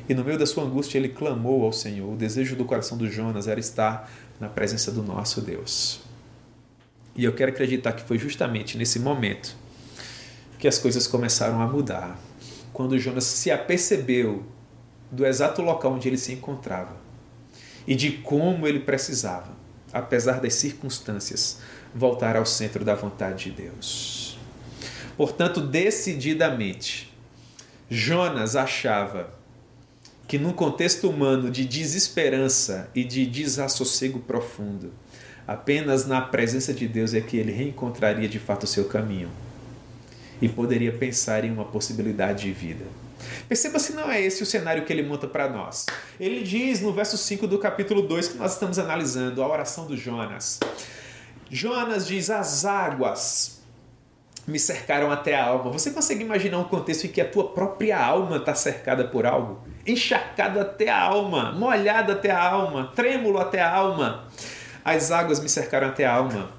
E 0.09 0.15
no 0.15 0.23
meio 0.23 0.39
da 0.39 0.47
sua 0.47 0.65
angústia 0.65 0.99
ele 0.99 1.09
clamou 1.09 1.65
ao 1.65 1.73
Senhor. 1.73 2.13
O 2.13 2.17
desejo 2.17 2.55
do 2.55 2.65
coração 2.65 2.97
do 2.97 3.11
Jonas 3.11 3.49
era 3.49 3.59
estar 3.59 4.11
na 4.39 4.49
presença 4.49 4.93
do 4.93 5.03
nosso 5.03 5.41
Deus. 5.41 6.03
E 7.17 7.25
eu 7.25 7.33
quero 7.33 7.51
acreditar 7.51 7.93
que 7.93 8.03
foi 8.03 8.19
justamente 8.19 8.77
nesse 8.77 8.99
momento 8.99 9.57
que 10.59 10.69
as 10.69 10.79
coisas 10.79 11.07
começaram 11.07 11.61
a 11.61 11.67
mudar. 11.67 12.19
Quando 12.75 12.99
Jonas 12.99 13.23
se 13.23 13.53
apercebeu 13.53 14.43
do 15.09 15.25
exato 15.25 15.63
local 15.63 15.93
onde 15.93 16.09
ele 16.09 16.19
se 16.19 16.33
encontrava 16.33 16.97
e 17.87 17.95
de 17.95 18.11
como 18.11 18.67
ele 18.67 18.81
precisava, 18.81 19.53
apesar 19.93 20.41
das 20.41 20.55
circunstâncias, 20.55 21.61
voltar 21.95 22.37
ao 22.37 22.45
centro 22.45 22.85
da 22.85 22.97
vontade 22.97 23.45
de 23.45 23.63
Deus. 23.63 24.37
Portanto, 25.17 25.61
decididamente, 25.61 27.15
Jonas 27.89 28.57
achava 28.57 29.33
que 30.27 30.37
num 30.37 30.53
contexto 30.53 31.09
humano 31.09 31.53
de 31.53 31.65
desesperança 31.65 32.91
e 32.93 33.05
de 33.05 33.25
desassossego 33.25 34.19
profundo, 34.19 34.93
apenas 35.47 36.07
na 36.07 36.21
presença 36.21 36.75
de 36.75 36.89
Deus 36.89 37.15
é 37.15 37.21
que 37.21 37.37
ele 37.37 37.53
reencontraria 37.53 38.29
de 38.29 38.41
fato 38.41 38.65
o 38.65 38.67
seu 38.67 38.87
caminho 38.87 39.31
e 40.45 40.49
poderia 40.49 40.93
pensar 40.93 41.43
em 41.43 41.51
uma 41.51 41.65
possibilidade 41.65 42.43
de 42.43 42.53
vida. 42.53 42.85
Perceba 43.49 43.79
se 43.79 43.95
não 43.95 44.11
é 44.11 44.21
esse 44.21 44.43
o 44.43 44.47
cenário 44.47 44.85
que 44.85 44.93
ele 44.93 45.03
monta 45.03 45.27
para 45.27 45.49
nós. 45.49 45.87
Ele 46.21 46.43
diz 46.43 46.83
no 46.83 46.93
verso 46.93 47.17
5 47.17 47.47
do 47.47 47.59
capítulo 47.59 48.03
2 48.03 48.29
que 48.29 48.37
nós 48.37 48.53
estamos 48.53 48.79
analisando 48.79 49.43
a 49.43 49.49
oração 49.49 49.87
do 49.87 49.97
Jonas. 49.97 50.61
Jonas 51.51 52.07
diz: 52.07 52.29
As 52.29 52.67
águas 52.67 53.63
me 54.47 54.59
cercaram 54.59 55.11
até 55.11 55.35
a 55.35 55.47
alma. 55.47 55.71
Você 55.71 55.91
consegue 55.93 56.23
imaginar 56.23 56.59
um 56.59 56.65
contexto 56.65 57.07
em 57.07 57.09
que 57.09 57.23
a 57.23 57.29
tua 57.29 57.49
própria 57.49 57.99
alma 57.99 58.37
está 58.37 58.55
cercada 58.55 59.05
por 59.05 59.25
algo? 59.25 59.67
Encharcado 59.87 60.61
até 60.61 60.91
a 60.91 61.01
alma, 61.01 61.53
molhado 61.53 62.13
até 62.13 62.31
a 62.31 62.43
alma, 62.43 62.93
trêmulo 62.95 63.39
até 63.39 63.63
a 63.63 63.75
alma. 63.75 64.29
As 64.85 65.11
águas 65.11 65.41
me 65.41 65.49
cercaram 65.49 65.89
até 65.89 66.05
a 66.05 66.13
alma. 66.13 66.51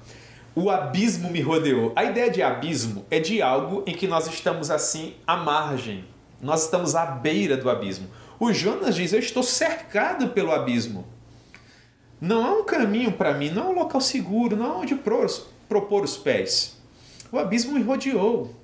O 0.58 0.70
abismo 0.70 1.30
me 1.30 1.42
rodeou. 1.42 1.92
A 1.94 2.02
ideia 2.02 2.30
de 2.30 2.42
abismo 2.42 3.04
é 3.10 3.20
de 3.20 3.42
algo 3.42 3.82
em 3.86 3.94
que 3.94 4.08
nós 4.08 4.26
estamos 4.26 4.70
assim 4.70 5.12
à 5.26 5.36
margem. 5.36 6.06
Nós 6.40 6.64
estamos 6.64 6.94
à 6.94 7.04
beira 7.04 7.58
do 7.58 7.68
abismo. 7.68 8.08
O 8.40 8.50
Jonas 8.54 8.94
diz: 8.94 9.12
Eu 9.12 9.18
estou 9.18 9.42
cercado 9.42 10.30
pelo 10.30 10.50
abismo. 10.50 11.06
Não 12.18 12.46
há 12.46 12.52
um 12.58 12.64
caminho 12.64 13.12
para 13.12 13.34
mim, 13.34 13.50
não 13.50 13.64
há 13.64 13.68
um 13.68 13.74
local 13.74 14.00
seguro, 14.00 14.56
não 14.56 14.64
há 14.72 14.78
onde 14.78 14.94
propor 14.94 16.02
os 16.02 16.16
pés. 16.16 16.78
O 17.30 17.38
abismo 17.38 17.74
me 17.74 17.82
rodeou. 17.82 18.54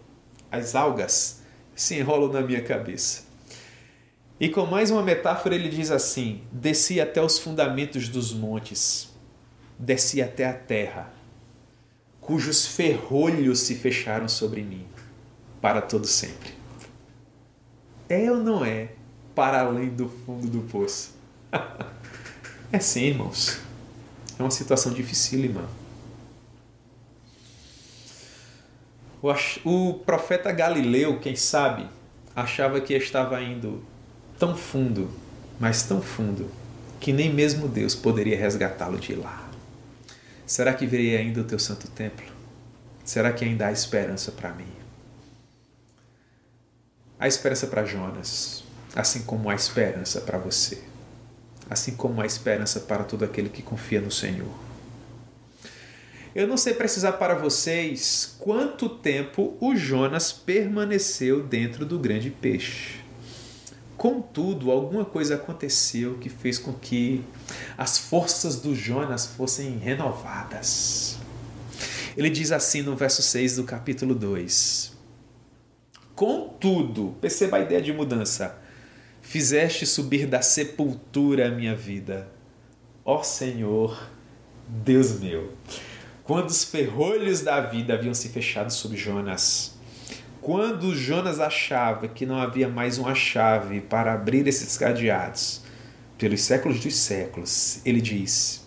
As 0.50 0.74
algas 0.74 1.42
se 1.74 1.98
enrolam 1.98 2.32
na 2.32 2.40
minha 2.40 2.62
cabeça. 2.62 3.24
E 4.40 4.48
com 4.48 4.64
mais 4.64 4.90
uma 4.90 5.02
metáfora, 5.02 5.54
ele 5.54 5.68
diz 5.68 5.90
assim: 5.90 6.40
Desci 6.50 7.02
até 7.02 7.22
os 7.22 7.38
fundamentos 7.38 8.08
dos 8.08 8.32
montes, 8.32 9.10
desci 9.78 10.22
até 10.22 10.46
a 10.46 10.54
terra, 10.54 11.12
cujos 12.22 12.66
ferrolhos 12.66 13.60
se 13.60 13.74
fecharam 13.74 14.28
sobre 14.28 14.62
mim 14.62 14.86
para 15.60 15.82
todo 15.82 16.06
sempre. 16.06 16.54
É 18.08 18.30
ou 18.30 18.38
não 18.38 18.64
é 18.64 18.92
para 19.34 19.60
além 19.60 19.90
do 19.90 20.08
fundo 20.08 20.46
do 20.46 20.60
poço? 20.62 21.12
É 22.74 22.78
sim, 22.78 23.02
irmãos. 23.02 23.58
É 24.38 24.42
uma 24.42 24.50
situação 24.50 24.94
dificílima. 24.94 25.68
O 29.62 29.92
profeta 30.06 30.50
Galileu, 30.50 31.20
quem 31.20 31.36
sabe, 31.36 31.86
achava 32.34 32.80
que 32.80 32.94
estava 32.94 33.42
indo 33.42 33.84
tão 34.38 34.56
fundo, 34.56 35.10
mas 35.60 35.82
tão 35.82 36.00
fundo, 36.00 36.50
que 36.98 37.12
nem 37.12 37.30
mesmo 37.30 37.68
Deus 37.68 37.94
poderia 37.94 38.38
resgatá-lo 38.38 38.98
de 38.98 39.14
lá. 39.16 39.41
Será 40.52 40.74
que 40.74 40.86
virei 40.86 41.16
ainda 41.16 41.40
o 41.40 41.44
teu 41.44 41.58
santo 41.58 41.88
templo? 41.88 42.26
Será 43.04 43.32
que 43.32 43.44
ainda 43.44 43.66
há 43.66 43.72
esperança 43.72 44.30
para 44.32 44.52
mim? 44.52 44.72
Há 47.18 47.26
esperança 47.26 47.66
para 47.66 47.84
Jonas, 47.84 48.64
assim 48.94 49.22
como 49.22 49.48
há 49.48 49.54
esperança 49.54 50.20
para 50.20 50.38
você 50.38 50.92
assim 51.72 51.94
como 51.94 52.20
há 52.20 52.26
esperança 52.26 52.80
para 52.80 53.04
todo 53.04 53.24
aquele 53.24 53.48
que 53.48 53.62
confia 53.62 54.00
no 54.00 54.10
Senhor. 54.10 54.52
Eu 56.34 56.46
não 56.46 56.56
sei 56.56 56.74
precisar 56.74 57.12
para 57.12 57.34
vocês 57.34 58.36
quanto 58.38 58.88
tempo 58.88 59.56
o 59.60 59.76
Jonas 59.76 60.32
permaneceu 60.32 61.42
dentro 61.42 61.84
do 61.84 61.98
grande 61.98 62.30
peixe. 62.30 63.01
Contudo, 64.02 64.72
alguma 64.72 65.04
coisa 65.04 65.36
aconteceu 65.36 66.18
que 66.18 66.28
fez 66.28 66.58
com 66.58 66.72
que 66.72 67.24
as 67.78 67.98
forças 67.98 68.60
do 68.60 68.74
Jonas 68.74 69.26
fossem 69.26 69.78
renovadas. 69.78 71.18
Ele 72.16 72.28
diz 72.28 72.50
assim 72.50 72.82
no 72.82 72.96
verso 72.96 73.22
6 73.22 73.54
do 73.56 73.62
capítulo 73.62 74.12
2: 74.12 74.92
Contudo, 76.16 77.14
perceba 77.20 77.58
a 77.58 77.60
ideia 77.60 77.80
de 77.80 77.92
mudança 77.92 78.60
Fizeste 79.22 79.86
subir 79.86 80.26
da 80.26 80.42
sepultura 80.42 81.46
a 81.46 81.50
minha 81.52 81.76
vida. 81.76 82.28
Ó 83.04 83.22
Senhor, 83.22 84.10
Deus 84.66 85.20
meu, 85.20 85.52
quando 86.24 86.48
os 86.48 86.64
ferrolhos 86.64 87.40
da 87.40 87.60
vida 87.60 87.94
haviam 87.94 88.12
se 88.12 88.28
fechado 88.30 88.72
sobre 88.72 88.96
Jonas, 88.96 89.71
quando 90.42 90.94
Jonas 90.94 91.40
achava 91.40 92.06
que 92.06 92.26
não 92.26 92.36
havia 92.36 92.68
mais 92.68 92.98
uma 92.98 93.14
chave 93.14 93.80
para 93.80 94.12
abrir 94.12 94.46
esses 94.46 94.76
cadeados, 94.76 95.62
pelos 96.18 96.42
séculos 96.42 96.80
dos 96.80 96.94
séculos, 96.94 97.80
ele 97.86 98.02
diz: 98.02 98.62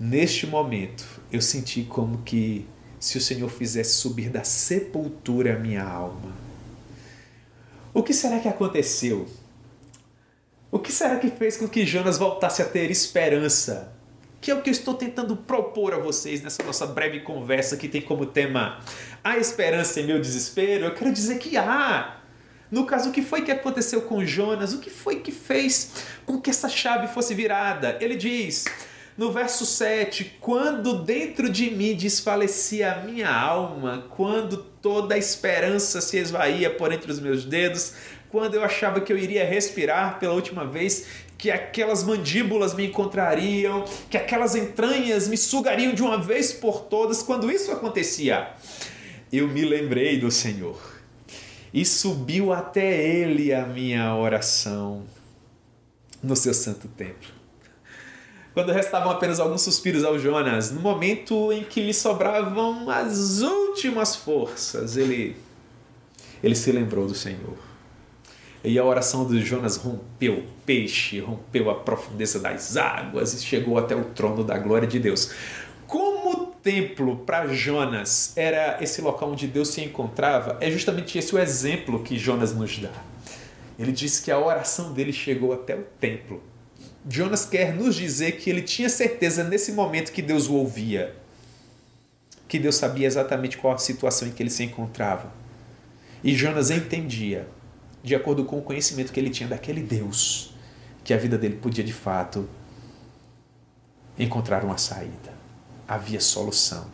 Neste 0.00 0.46
momento 0.46 1.04
eu 1.30 1.42
senti 1.42 1.82
como 1.82 2.22
que 2.22 2.66
se 2.98 3.18
o 3.18 3.20
Senhor 3.20 3.50
fizesse 3.50 3.96
subir 3.96 4.30
da 4.30 4.44
sepultura 4.44 5.56
a 5.56 5.58
minha 5.58 5.84
alma. 5.84 6.32
O 7.92 8.02
que 8.02 8.14
será 8.14 8.40
que 8.40 8.48
aconteceu 8.48 9.28
o 10.74 10.78
que 10.80 10.90
será 10.90 11.20
que 11.20 11.30
fez 11.30 11.56
com 11.56 11.68
que 11.68 11.86
Jonas 11.86 12.18
voltasse 12.18 12.60
a 12.60 12.64
ter 12.64 12.90
esperança? 12.90 13.92
Que 14.40 14.50
é 14.50 14.54
o 14.56 14.60
que 14.60 14.68
eu 14.68 14.72
estou 14.72 14.94
tentando 14.94 15.36
propor 15.36 15.94
a 15.94 15.98
vocês 16.00 16.42
nessa 16.42 16.64
nossa 16.64 16.84
breve 16.84 17.20
conversa 17.20 17.76
que 17.76 17.86
tem 17.86 18.02
como 18.02 18.26
tema 18.26 18.80
a 19.24 19.38
esperança 19.38 20.00
em 20.00 20.06
meu 20.06 20.20
desespero. 20.20 20.84
Eu 20.84 20.94
quero 20.94 21.10
dizer 21.10 21.38
que 21.38 21.56
há. 21.56 22.18
No 22.70 22.84
caso, 22.84 23.08
o 23.08 23.12
que 23.12 23.22
foi 23.22 23.42
que 23.42 23.50
aconteceu 23.50 24.02
com 24.02 24.24
Jonas? 24.24 24.74
O 24.74 24.80
que 24.80 24.90
foi 24.90 25.16
que 25.16 25.32
fez 25.32 26.04
com 26.26 26.40
que 26.40 26.50
essa 26.50 26.68
chave 26.68 27.08
fosse 27.08 27.34
virada? 27.34 27.96
Ele 28.00 28.16
diz 28.16 28.64
no 29.16 29.32
verso 29.32 29.64
7: 29.64 30.38
Quando 30.40 31.02
dentro 31.02 31.48
de 31.48 31.70
mim 31.70 31.94
desfalecia 31.94 32.92
a 32.92 32.96
minha 33.00 33.30
alma, 33.30 34.06
quando 34.10 34.58
toda 34.58 35.14
a 35.14 35.18
esperança 35.18 36.00
se 36.00 36.18
esvaía 36.18 36.68
por 36.68 36.92
entre 36.92 37.10
os 37.10 37.20
meus 37.20 37.44
dedos, 37.44 37.94
quando 38.28 38.56
eu 38.56 38.64
achava 38.64 39.00
que 39.00 39.12
eu 39.12 39.16
iria 39.16 39.46
respirar 39.46 40.18
pela 40.18 40.34
última 40.34 40.66
vez, 40.66 41.06
que 41.38 41.50
aquelas 41.50 42.02
mandíbulas 42.02 42.74
me 42.74 42.86
encontrariam, 42.86 43.84
que 44.10 44.16
aquelas 44.16 44.56
entranhas 44.56 45.28
me 45.28 45.36
sugariam 45.36 45.94
de 45.94 46.02
uma 46.02 46.18
vez 46.18 46.52
por 46.52 46.82
todas, 46.82 47.22
quando 47.22 47.50
isso 47.50 47.70
acontecia, 47.70 48.48
eu 49.38 49.48
me 49.48 49.64
lembrei 49.64 50.18
do 50.18 50.30
Senhor 50.30 50.80
e 51.72 51.84
subiu 51.84 52.52
até 52.52 53.02
Ele 53.02 53.52
a 53.52 53.66
minha 53.66 54.14
oração 54.14 55.02
no 56.22 56.36
seu 56.36 56.54
santo 56.54 56.86
templo. 56.88 57.32
Quando 58.54 58.70
restavam 58.70 59.10
apenas 59.10 59.40
alguns 59.40 59.62
suspiros 59.62 60.04
ao 60.04 60.16
Jonas, 60.16 60.70
no 60.70 60.80
momento 60.80 61.52
em 61.52 61.64
que 61.64 61.82
lhe 61.82 61.92
sobravam 61.92 62.88
as 62.88 63.40
últimas 63.40 64.14
forças, 64.14 64.96
ele, 64.96 65.36
ele 66.40 66.54
se 66.54 66.70
lembrou 66.70 67.08
do 67.08 67.14
Senhor. 67.14 67.58
E 68.62 68.78
a 68.78 68.84
oração 68.84 69.26
de 69.26 69.44
Jonas 69.44 69.76
rompeu 69.76 70.38
o 70.38 70.44
peixe, 70.64 71.18
rompeu 71.18 71.68
a 71.68 71.74
profundeza 71.74 72.38
das 72.38 72.76
águas 72.76 73.34
e 73.34 73.44
chegou 73.44 73.76
até 73.76 73.96
o 73.96 74.04
trono 74.04 74.44
da 74.44 74.56
glória 74.56 74.86
de 74.86 75.00
Deus. 75.00 75.32
Como 75.88 76.53
templo 76.64 77.18
para 77.18 77.52
Jonas 77.52 78.32
era 78.34 78.82
esse 78.82 79.02
local 79.02 79.30
onde 79.30 79.46
Deus 79.46 79.68
se 79.68 79.82
encontrava, 79.82 80.56
é 80.62 80.70
justamente 80.70 81.18
esse 81.18 81.34
o 81.34 81.38
exemplo 81.38 82.02
que 82.02 82.18
Jonas 82.18 82.54
nos 82.54 82.78
dá. 82.78 82.90
Ele 83.78 83.92
diz 83.92 84.18
que 84.18 84.30
a 84.30 84.38
oração 84.38 84.94
dele 84.94 85.12
chegou 85.12 85.52
até 85.52 85.76
o 85.76 85.82
templo. 86.00 86.42
Jonas 87.06 87.44
quer 87.44 87.74
nos 87.74 87.94
dizer 87.94 88.38
que 88.38 88.48
ele 88.48 88.62
tinha 88.62 88.88
certeza 88.88 89.44
nesse 89.44 89.72
momento 89.72 90.10
que 90.10 90.22
Deus 90.22 90.48
o 90.48 90.54
ouvia, 90.54 91.14
que 92.48 92.58
Deus 92.58 92.76
sabia 92.76 93.06
exatamente 93.06 93.58
qual 93.58 93.74
a 93.74 93.78
situação 93.78 94.26
em 94.26 94.30
que 94.30 94.42
ele 94.42 94.50
se 94.50 94.64
encontrava. 94.64 95.30
E 96.22 96.34
Jonas 96.34 96.70
entendia 96.70 97.46
de 98.02 98.14
acordo 98.14 98.44
com 98.44 98.58
o 98.58 98.62
conhecimento 98.62 99.12
que 99.12 99.20
ele 99.20 99.28
tinha 99.28 99.48
daquele 99.48 99.82
Deus, 99.82 100.54
que 101.02 101.12
a 101.12 101.18
vida 101.18 101.36
dele 101.36 101.56
podia 101.56 101.84
de 101.84 101.92
fato 101.92 102.48
encontrar 104.18 104.64
uma 104.64 104.78
saída. 104.78 105.33
Havia 105.86 106.20
solução, 106.20 106.86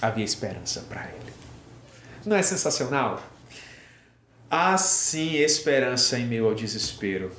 havia 0.00 0.24
esperança 0.24 0.82
para 0.88 1.04
ele. 1.06 1.32
Não 2.24 2.36
é 2.36 2.42
sensacional? 2.42 3.22
Há 4.50 4.78
sim 4.78 5.34
esperança 5.34 6.18
em 6.18 6.26
meio 6.26 6.46
ao 6.46 6.54
desespero. 6.54 7.30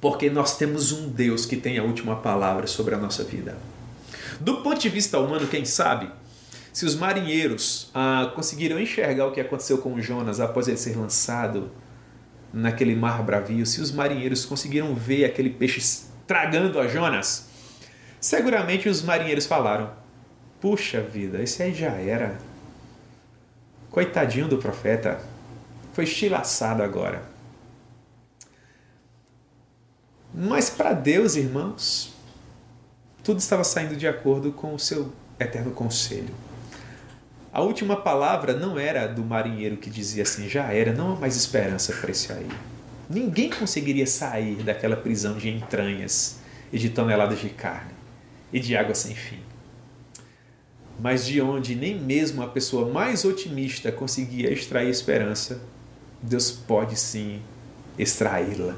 porque 0.00 0.30
nós 0.30 0.56
temos 0.56 0.92
um 0.92 1.08
Deus 1.08 1.44
que 1.44 1.56
tem 1.56 1.78
a 1.78 1.82
última 1.82 2.16
palavra 2.16 2.66
sobre 2.66 2.94
a 2.94 2.98
nossa 2.98 3.24
vida. 3.24 3.56
Do 4.40 4.58
ponto 4.58 4.78
de 4.78 4.88
vista 4.88 5.18
humano, 5.18 5.48
quem 5.48 5.64
sabe, 5.64 6.10
se 6.72 6.84
os 6.84 6.94
marinheiros 6.94 7.90
ah, 7.92 8.30
conseguiram 8.34 8.78
enxergar 8.78 9.26
o 9.26 9.32
que 9.32 9.40
aconteceu 9.40 9.78
com 9.78 10.00
Jonas 10.00 10.38
após 10.38 10.68
ele 10.68 10.76
ser 10.76 10.96
lançado 10.96 11.70
naquele 12.52 12.94
mar 12.94 13.22
bravio, 13.22 13.66
se 13.66 13.80
os 13.80 13.90
marinheiros 13.90 14.44
conseguiram 14.44 14.94
ver 14.94 15.24
aquele 15.24 15.50
peixe 15.50 16.04
tragando 16.26 16.78
a 16.78 16.86
Jonas, 16.86 17.47
seguramente 18.20 18.88
os 18.88 19.02
marinheiros 19.02 19.46
falaram: 19.46 19.90
Puxa 20.60 21.00
vida, 21.00 21.40
esse 21.42 21.62
aí 21.62 21.72
já 21.72 21.92
era. 21.92 22.36
Coitadinho 23.90 24.48
do 24.48 24.58
profeta, 24.58 25.20
foi 25.92 26.04
estilaçado 26.04 26.82
agora. 26.82 27.22
Mas 30.34 30.68
para 30.68 30.92
Deus, 30.92 31.36
irmãos, 31.36 32.12
tudo 33.24 33.38
estava 33.38 33.64
saindo 33.64 33.96
de 33.96 34.06
acordo 34.06 34.52
com 34.52 34.74
o 34.74 34.78
seu 34.78 35.12
eterno 35.38 35.70
conselho. 35.70 36.34
A 37.52 37.62
última 37.62 37.96
palavra 37.96 38.52
não 38.52 38.78
era 38.78 39.06
do 39.06 39.24
marinheiro 39.24 39.76
que 39.76 39.88
dizia 39.88 40.24
assim: 40.24 40.48
já 40.48 40.72
era, 40.72 40.92
não 40.92 41.12
há 41.12 41.16
mais 41.16 41.36
esperança 41.36 41.92
para 41.92 42.10
esse 42.10 42.32
aí. 42.32 42.48
Ninguém 43.08 43.48
conseguiria 43.48 44.06
sair 44.06 44.56
daquela 44.62 44.96
prisão 44.96 45.38
de 45.38 45.48
entranhas 45.48 46.38
e 46.72 46.78
de 46.78 46.90
toneladas 46.90 47.38
de 47.40 47.48
carne 47.48 47.97
e 48.52 48.60
de 48.60 48.76
água 48.76 48.94
sem 48.94 49.14
fim. 49.14 49.40
Mas 51.00 51.24
de 51.24 51.40
onde 51.40 51.74
nem 51.74 51.98
mesmo 51.98 52.42
a 52.42 52.48
pessoa 52.48 52.90
mais 52.90 53.24
otimista 53.24 53.92
conseguia 53.92 54.52
extrair 54.52 54.90
esperança, 54.90 55.60
Deus 56.20 56.50
pode 56.50 56.98
sim 56.98 57.40
extraí-la, 57.96 58.76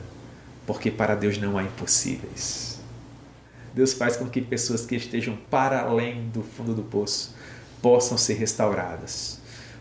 porque 0.66 0.90
para 0.90 1.14
Deus 1.14 1.38
não 1.38 1.56
há 1.56 1.62
impossíveis. 1.62 2.78
Deus 3.72 3.92
faz 3.92 4.16
com 4.16 4.28
que 4.28 4.40
pessoas 4.40 4.84
que 4.84 4.96
estejam 4.96 5.36
para 5.50 5.80
além 5.80 6.28
do 6.28 6.42
fundo 6.42 6.74
do 6.74 6.82
poço 6.82 7.34
possam 7.80 8.18
ser 8.18 8.34
restauradas. 8.34 9.38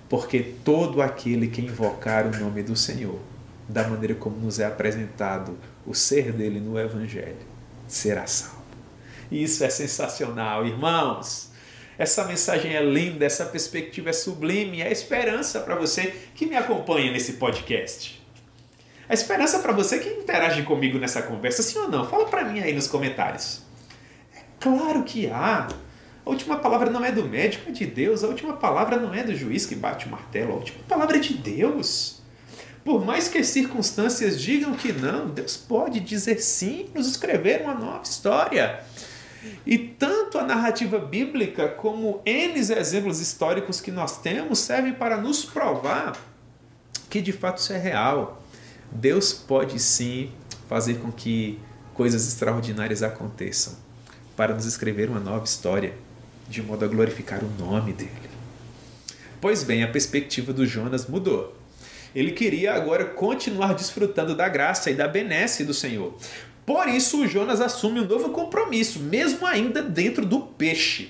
Porque 0.08 0.42
todo 0.64 1.02
aquele 1.02 1.48
que 1.48 1.62
invocar 1.62 2.26
o 2.26 2.40
nome 2.40 2.64
do 2.64 2.76
Senhor, 2.76 3.20
da 3.68 3.88
maneira 3.88 4.16
como 4.16 4.38
nos 4.38 4.60
é 4.60 4.66
apresentado 4.66 5.58
o 5.86 5.94
ser 5.94 6.32
dele 6.32 6.60
no 6.60 6.80
Evangelho, 6.80 7.38
será 7.88 8.26
salvo. 8.26 8.59
Isso 9.32 9.64
é 9.64 9.70
sensacional, 9.70 10.66
irmãos. 10.66 11.50
Essa 11.98 12.24
mensagem 12.26 12.76
é 12.76 12.82
linda, 12.82 13.26
essa 13.26 13.46
perspectiva 13.46 14.10
é 14.10 14.14
sublime, 14.14 14.82
é 14.82 14.92
esperança 14.92 15.60
para 15.60 15.76
você 15.76 16.16
que 16.34 16.46
me 16.46 16.56
acompanha 16.56 17.12
nesse 17.12 17.34
podcast. 17.34 18.20
A 19.10 19.14
esperança 19.14 19.60
para 19.60 19.74
você 19.74 20.00
que 20.00 20.08
interage 20.08 20.64
comigo 20.64 20.98
nessa 20.98 21.22
conversa, 21.22 21.62
sim 21.62 21.78
ou 21.78 21.90
não? 21.90 22.08
Fala 22.08 22.26
para 22.26 22.46
mim 22.46 22.60
aí 22.60 22.74
nos 22.74 22.88
comentários. 22.88 23.64
Claro 24.60 25.04
que 25.04 25.28
há. 25.28 25.68
A 26.26 26.30
última 26.30 26.58
palavra 26.58 26.90
não 26.90 27.04
é 27.04 27.12
do 27.12 27.24
médico, 27.24 27.70
é 27.70 27.72
de 27.72 27.86
Deus. 27.86 28.24
A 28.24 28.28
última 28.28 28.54
palavra 28.54 28.98
não 28.98 29.14
é 29.14 29.24
do 29.24 29.36
juiz 29.36 29.66
que 29.66 29.76
bate 29.76 30.06
o 30.06 30.10
martelo. 30.10 30.54
A 30.54 30.56
última 30.56 30.84
palavra 30.88 31.18
é 31.18 31.20
de 31.20 31.34
Deus. 31.34 32.22
Por 32.86 33.04
mais 33.04 33.28
que 33.28 33.40
as 33.40 33.48
circunstâncias 33.48 34.40
digam 34.40 34.74
que 34.74 34.94
não, 34.94 35.28
Deus 35.28 35.58
pode 35.58 36.00
dizer 36.00 36.40
sim, 36.40 36.90
nos 36.94 37.08
escrever 37.08 37.62
uma 37.62 37.74
nova 37.74 38.04
história. 38.04 38.84
E 39.66 39.78
tanto 39.78 40.38
a 40.38 40.44
narrativa 40.44 41.00
bíblica 41.00 41.68
como 41.68 42.22
N 42.26 42.60
exemplos 42.60 43.20
históricos 43.20 43.80
que 43.80 43.92
nós 43.92 44.18
temos 44.18 44.60
servem 44.60 44.94
para 44.94 45.18
nos 45.18 45.46
provar 45.46 46.18
que 47.10 47.22
de 47.22 47.34
fato 47.34 47.58
isso 47.58 47.74
é 47.74 47.78
real. 47.78 48.42
Deus 48.92 49.34
pode 49.34 49.80
sim 49.80 50.32
fazer 50.68 50.96
com 50.96 51.12
que 51.12 51.60
coisas 51.94 52.28
extraordinárias 52.28 53.04
aconteçam 53.04 53.74
para 54.36 54.54
nos 54.54 54.66
escrever 54.66 55.10
uma 55.10 55.20
nova 55.20 55.44
história, 55.44 55.94
de 56.48 56.62
modo 56.62 56.86
a 56.86 56.88
glorificar 56.88 57.44
o 57.44 57.50
nome 57.60 57.92
dele. 57.92 58.30
Pois 59.42 59.64
bem, 59.64 59.84
a 59.84 59.88
perspectiva 59.88 60.54
do 60.54 60.66
Jonas 60.66 61.08
mudou. 61.08 61.58
Ele 62.16 62.32
queria 62.32 62.74
agora 62.74 63.06
continuar 63.06 63.74
desfrutando 63.74 64.36
da 64.36 64.50
graça 64.50 64.90
e 64.90 64.96
da 64.96 65.08
benesse 65.08 65.64
do 65.64 65.74
Senhor. 65.74 66.16
Por 66.70 66.88
isso, 66.88 67.24
o 67.24 67.28
Jonas 67.28 67.62
assume 67.62 68.00
um 68.00 68.06
novo 68.06 68.30
compromisso, 68.30 69.00
mesmo 69.00 69.44
ainda 69.44 69.82
dentro 69.82 70.24
do 70.24 70.40
peixe. 70.42 71.10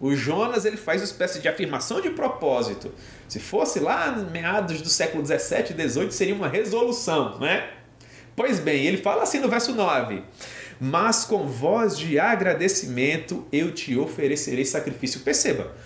O 0.00 0.12
Jonas 0.16 0.64
ele 0.64 0.76
faz 0.76 1.02
uma 1.02 1.04
espécie 1.04 1.38
de 1.38 1.46
afirmação 1.46 2.00
de 2.00 2.10
propósito. 2.10 2.92
Se 3.28 3.38
fosse 3.38 3.78
lá 3.78 4.10
meados 4.32 4.82
do 4.82 4.88
século 4.88 5.22
17 5.22 5.72
e 5.72 5.76
18, 5.76 6.12
seria 6.12 6.34
uma 6.34 6.48
resolução, 6.48 7.38
né? 7.38 7.70
Pois 8.34 8.58
bem, 8.58 8.86
ele 8.86 8.96
fala 8.96 9.22
assim 9.22 9.38
no 9.38 9.48
verso 9.48 9.72
9: 9.72 10.20
mas 10.80 11.24
com 11.24 11.46
voz 11.46 11.96
de 11.96 12.18
agradecimento 12.18 13.46
eu 13.52 13.70
te 13.70 13.96
oferecerei 13.96 14.64
sacrifício. 14.64 15.20
Perceba, 15.20 15.76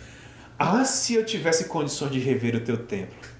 ah, 0.58 0.86
se 0.86 1.12
eu 1.12 1.26
tivesse 1.26 1.66
condições 1.66 2.12
de 2.12 2.18
rever 2.18 2.56
o 2.56 2.60
teu 2.60 2.78
templo. 2.78 3.31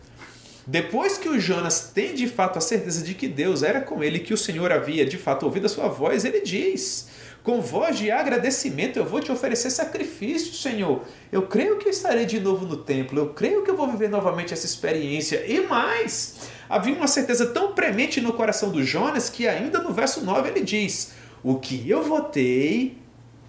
Depois 0.67 1.19
que 1.19 1.29
o 1.29 1.41
Jonas 1.41 1.91
tem 1.93 2.15
de 2.15 2.29
fato 2.29 2.59
a 2.59 2.61
certeza 2.61 3.03
de 3.03 3.15
que 3.15 3.27
Deus 3.27 3.63
era 3.63 3.81
com 3.81 4.03
ele, 4.03 4.21
que 4.21 4.33
o 4.33 4.39
Senhor 4.39 4.71
havia 4.71 5.05
de 5.05 5.19
fato 5.19 5.45
ouvido 5.45 5.67
a 5.67 5.69
sua 5.69 5.89
voz, 5.89 6.25
ele 6.25 6.41
diz: 6.41 7.09
Com 7.43 7.61
voz 7.61 7.99
de 7.99 8.11
agradecimento 8.13 8.97
eu 8.97 9.05
vou 9.05 9.21
te 9.21 9.33
oferecer 9.33 9.71
sacrifício, 9.71 10.55
Senhor. 10.55 11.03
Eu 11.33 11.43
creio 11.43 11.79
que 11.79 11.89
estarei 11.89 12.27
de 12.27 12.39
novo 12.39 12.65
no 12.65 12.77
templo, 12.77 13.19
eu 13.19 13.31
creio 13.31 13.65
que 13.65 13.71
eu 13.71 13.77
vou 13.77 13.91
viver 13.91 14.09
novamente 14.09 14.55
essa 14.55 14.67
experiência. 14.67 15.45
E 15.47 15.67
mais, 15.67 16.37
havia 16.69 16.95
uma 16.95 17.09
certeza 17.09 17.47
tão 17.47 17.73
premente 17.73 18.21
no 18.21 18.33
coração 18.33 18.71
do 18.71 18.85
Jonas 18.85 19.29
que, 19.29 19.49
ainda 19.49 19.83
no 19.83 19.93
verso 19.93 20.25
9, 20.25 20.49
ele 20.49 20.61
diz: 20.61 21.13
o 21.43 21.59
que 21.59 21.91
eu 21.91 22.05
votei, 22.05 22.99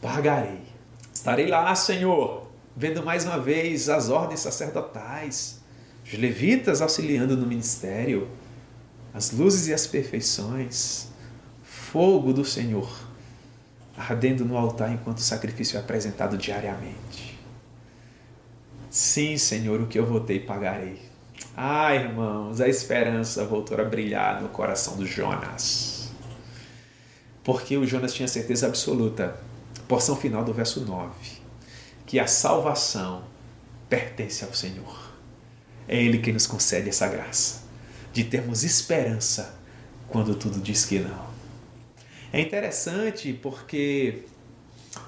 pagarei. 0.01 0.61
Estarei 1.13 1.45
lá, 1.45 1.73
Senhor, 1.75 2.47
vendo 2.75 3.03
mais 3.03 3.23
uma 3.23 3.39
vez 3.39 3.87
as 3.87 4.09
ordens 4.09 4.39
sacerdotais, 4.39 5.62
os 6.05 6.13
levitas 6.13 6.81
auxiliando 6.81 7.35
no 7.35 7.45
ministério, 7.45 8.27
as 9.13 9.31
luzes 9.31 9.67
e 9.67 9.73
as 9.73 9.87
perfeições, 9.87 11.07
fogo 11.63 12.33
do 12.33 12.43
Senhor 12.43 13.11
ardendo 13.95 14.43
no 14.43 14.57
altar 14.57 14.91
enquanto 14.91 15.19
o 15.19 15.21
sacrifício 15.21 15.77
é 15.77 15.79
apresentado 15.79 16.35
diariamente. 16.35 17.39
Sim, 18.89 19.37
Senhor, 19.37 19.79
o 19.79 19.87
que 19.87 19.99
eu 19.99 20.05
votei 20.05 20.39
pagarei. 20.39 20.99
Ah, 21.55 21.93
irmãos, 21.93 22.59
a 22.59 22.67
esperança 22.67 23.45
voltou 23.45 23.79
a 23.79 23.83
brilhar 23.83 24.41
no 24.41 24.49
coração 24.49 24.97
do 24.97 25.05
Jonas 25.05 25.93
porque 27.43 27.75
o 27.75 27.85
Jonas 27.85 28.13
tinha 28.13 28.27
certeza 28.27 28.67
absoluta, 28.67 29.37
porção 29.87 30.15
final 30.15 30.43
do 30.43 30.53
verso 30.53 30.79
9, 30.81 31.13
que 32.05 32.19
a 32.19 32.25
salvação 32.25 33.23
pertence 33.89 34.45
ao 34.45 34.53
Senhor. 34.53 35.12
É 35.87 36.01
Ele 36.01 36.19
quem 36.19 36.33
nos 36.33 36.47
concede 36.47 36.89
essa 36.89 37.07
graça 37.07 37.63
de 38.13 38.23
termos 38.23 38.63
esperança 38.63 39.55
quando 40.07 40.35
tudo 40.35 40.59
diz 40.59 40.85
que 40.85 40.99
não. 40.99 41.33
É 42.31 42.39
interessante 42.39 43.33
porque 43.33 44.23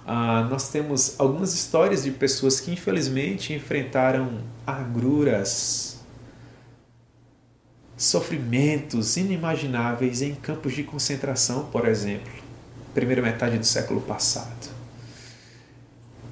ah, 0.05 0.47
nós 0.49 0.69
temos 0.69 1.19
algumas 1.19 1.53
histórias 1.53 2.03
de 2.03 2.11
pessoas 2.11 2.59
que 2.59 2.71
infelizmente 2.71 3.53
enfrentaram 3.53 4.41
agruras 4.65 5.99
sofrimentos 7.95 9.15
inimagináveis 9.15 10.21
em 10.21 10.35
campos 10.35 10.73
de 10.73 10.83
concentração, 10.83 11.65
por 11.65 11.87
exemplo, 11.87 12.31
primeira 12.93 13.21
metade 13.21 13.57
do 13.57 13.65
século 13.65 14.01
passado. 14.01 14.74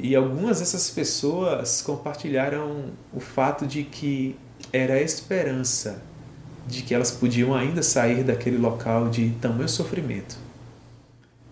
E 0.04 0.18
algumas 0.18 0.60
dessas 0.60 0.89
pessoas 0.89 1.82
compartilharam 1.82 2.92
o 3.13 3.22
fato 3.22 3.66
de 3.66 3.86
que 3.86 4.36
era 4.74 4.96
a 4.96 5.02
esperança 5.02 6.04
de 6.68 6.82
que 6.82 6.94
elas 6.94 7.10
podiam 7.10 7.56
ainda 7.56 7.82
sair 7.82 8.22
daquele 8.22 8.58
local 8.58 9.10
de 9.10 9.30
tamanho 9.42 9.70
sofrimento 9.70 10.38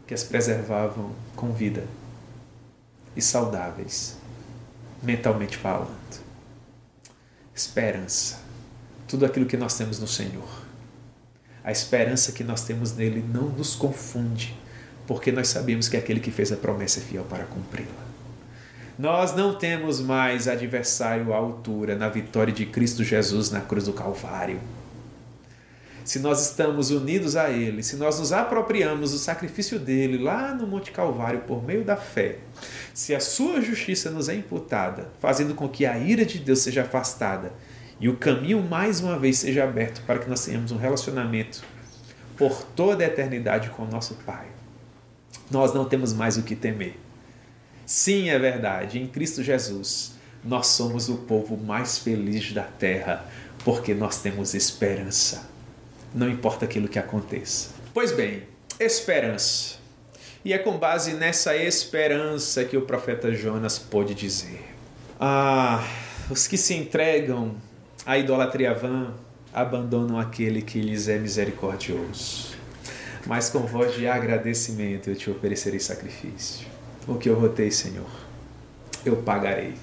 que 0.06 0.14
as 0.14 0.26
preservavam 0.26 1.12
com 1.34 1.54
vida 1.54 1.86
e 3.16 3.22
saudáveis, 3.22 4.18
mentalmente 5.02 5.56
falando. 5.56 5.90
Esperança 7.56 8.42
tudo 9.08 9.26
aquilo 9.26 9.46
que 9.46 9.56
nós 9.56 9.78
temos 9.78 9.98
no 9.98 10.08
Senhor. 10.08 10.66
A 11.64 11.72
esperança 11.72 12.34
que 12.34 12.44
nós 12.44 12.66
temos 12.66 12.94
nele 12.98 13.24
não 13.26 13.48
nos 13.48 13.76
confunde, 13.76 14.54
porque 15.08 15.32
nós 15.32 15.48
sabemos 15.48 15.88
que 15.88 15.96
aquele 15.96 16.20
que 16.20 16.32
fez 16.32 16.52
a 16.52 16.58
promessa 16.58 17.00
é 17.00 17.04
fiel 17.04 17.24
para 17.24 17.46
cumpri-la. 17.46 18.11
Nós 19.02 19.36
não 19.36 19.56
temos 19.56 20.00
mais 20.00 20.48
adversário 20.48 21.34
à 21.34 21.36
altura 21.36 21.96
na 21.96 22.08
vitória 22.08 22.54
de 22.54 22.68
Cristo 22.68 23.04
Jesus 23.04 23.50
na 23.50 23.60
cruz 23.60 23.86
do 23.86 23.94
Calvário. 23.94 24.60
Se 26.06 26.20
nós 26.20 26.40
estamos 26.40 26.92
unidos 26.92 27.36
a 27.36 27.50
Ele, 27.50 27.82
se 27.82 27.96
nós 27.96 28.20
nos 28.20 28.32
apropriamos 28.32 29.12
do 29.12 29.18
sacrifício 29.18 29.80
dele 29.80 30.20
lá 30.20 30.54
no 30.54 30.68
Monte 30.68 30.92
Calvário 30.92 31.40
por 31.48 31.64
meio 31.64 31.84
da 31.84 31.96
fé, 31.96 32.38
se 32.94 33.16
a 33.16 33.20
Sua 33.20 33.60
justiça 33.60 34.12
nos 34.12 34.30
é 34.30 34.36
imputada, 34.36 35.10
fazendo 35.20 35.56
com 35.56 35.68
que 35.68 35.84
a 35.84 35.98
ira 35.98 36.24
de 36.24 36.38
Deus 36.38 36.60
seja 36.60 36.84
afastada 36.84 37.52
e 38.00 38.08
o 38.08 38.18
caminho 38.18 38.62
mais 38.62 39.00
uma 39.00 39.18
vez 39.18 39.40
seja 39.40 39.64
aberto 39.64 40.04
para 40.06 40.20
que 40.20 40.30
nós 40.30 40.46
tenhamos 40.46 40.72
um 40.72 40.78
relacionamento 40.78 41.64
por 42.38 42.62
toda 42.76 43.04
a 43.04 43.08
eternidade 43.08 43.72
com 43.72 43.82
o 43.82 43.90
nosso 43.90 44.14
Pai. 44.28 44.46
Nós 45.50 45.74
não 45.74 45.86
temos 45.86 46.14
mais 46.14 46.38
o 46.38 46.44
que 46.44 46.56
temer. 46.56 47.00
Sim, 47.86 48.30
é 48.30 48.40
verdade, 48.40 49.00
em 49.00 49.08
Cristo 49.08 49.44
Jesus, 49.44 50.14
nós 50.44 50.68
somos 50.68 51.10
o 51.10 51.18
povo 51.18 51.58
mais 51.58 51.98
feliz 51.98 52.52
da 52.54 52.64
terra, 52.64 53.26
porque 53.64 53.94
nós 53.94 54.22
temos 54.22 54.54
esperança. 54.54 55.50
Não 56.14 56.30
importa 56.30 56.66
aquilo 56.66 56.88
que 56.88 57.00
aconteça. 57.00 57.70
Pois 57.94 58.12
bem, 58.12 58.44
esperança. 58.80 59.76
E 60.44 60.54
é 60.54 60.58
com 60.58 60.78
base 60.78 61.14
nessa 61.14 61.56
esperança 61.56 62.66
que 62.66 62.76
o 62.76 62.82
profeta 62.82 63.34
Jonas 63.34 63.78
pôde 63.78 64.16
dizer: 64.16 64.64
Ah, 65.20 65.86
os 66.30 66.48
que 66.48 66.58
se 66.58 66.74
entregam 66.74 67.56
à 68.06 68.18
idolatria 68.18 68.74
vã 68.74 69.14
abandonam 69.54 70.18
aquele 70.18 70.62
que 70.62 70.82
lhes 70.82 71.08
é 71.08 71.18
misericordioso. 71.18 72.56
Mas 73.28 73.50
com 73.50 73.60
voz 73.60 73.94
de 73.96 74.08
agradecimento 74.08 75.10
eu 75.10 75.16
te 75.16 75.30
oferecerei 75.30 75.80
sacrifício. 75.80 76.71
O 77.08 77.16
que 77.16 77.30
eu 77.30 77.36
rotei, 77.36 77.72
Senhor, 77.72 78.10
eu 79.04 79.18
pagarei. 79.18 79.74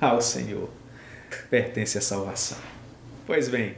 Ao 0.00 0.20
Senhor 0.20 0.68
pertence 1.48 1.96
a 1.96 2.02
salvação. 2.02 2.58
Pois 3.26 3.48
bem, 3.48 3.74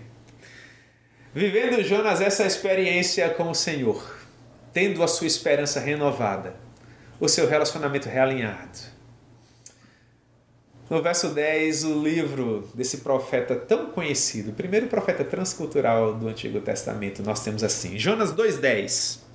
vivendo 1.32 1.82
Jonas 1.82 2.20
essa 2.20 2.44
experiência 2.44 3.30
com 3.30 3.50
o 3.50 3.54
Senhor, 3.54 4.16
tendo 4.72 5.02
a 5.02 5.08
sua 5.08 5.26
esperança 5.26 5.78
renovada, 5.80 6.54
o 7.20 7.28
seu 7.28 7.48
relacionamento 7.48 8.08
realinhado. 8.08 8.78
No 10.90 11.02
verso 11.02 11.28
10, 11.28 11.84
o 11.84 12.02
livro 12.02 12.68
desse 12.74 12.98
profeta 12.98 13.54
tão 13.54 13.90
conhecido, 13.90 14.50
o 14.50 14.54
primeiro 14.54 14.86
profeta 14.86 15.22
transcultural 15.22 16.14
do 16.14 16.28
Antigo 16.28 16.60
Testamento, 16.60 17.22
nós 17.22 17.44
temos 17.44 17.62
assim: 17.62 17.98
Jonas 17.98 18.32
2,10. 18.32 19.27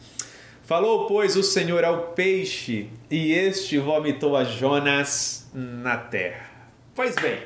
Falou, 0.65 1.07
pois, 1.07 1.35
o 1.35 1.43
Senhor 1.43 1.83
ao 1.83 2.13
peixe, 2.13 2.89
e 3.11 3.33
este 3.33 3.77
vomitou 3.77 4.37
a 4.37 4.45
Jonas 4.45 5.45
na 5.53 5.97
terra. 5.97 6.49
Pois 6.95 7.15
bem, 7.15 7.39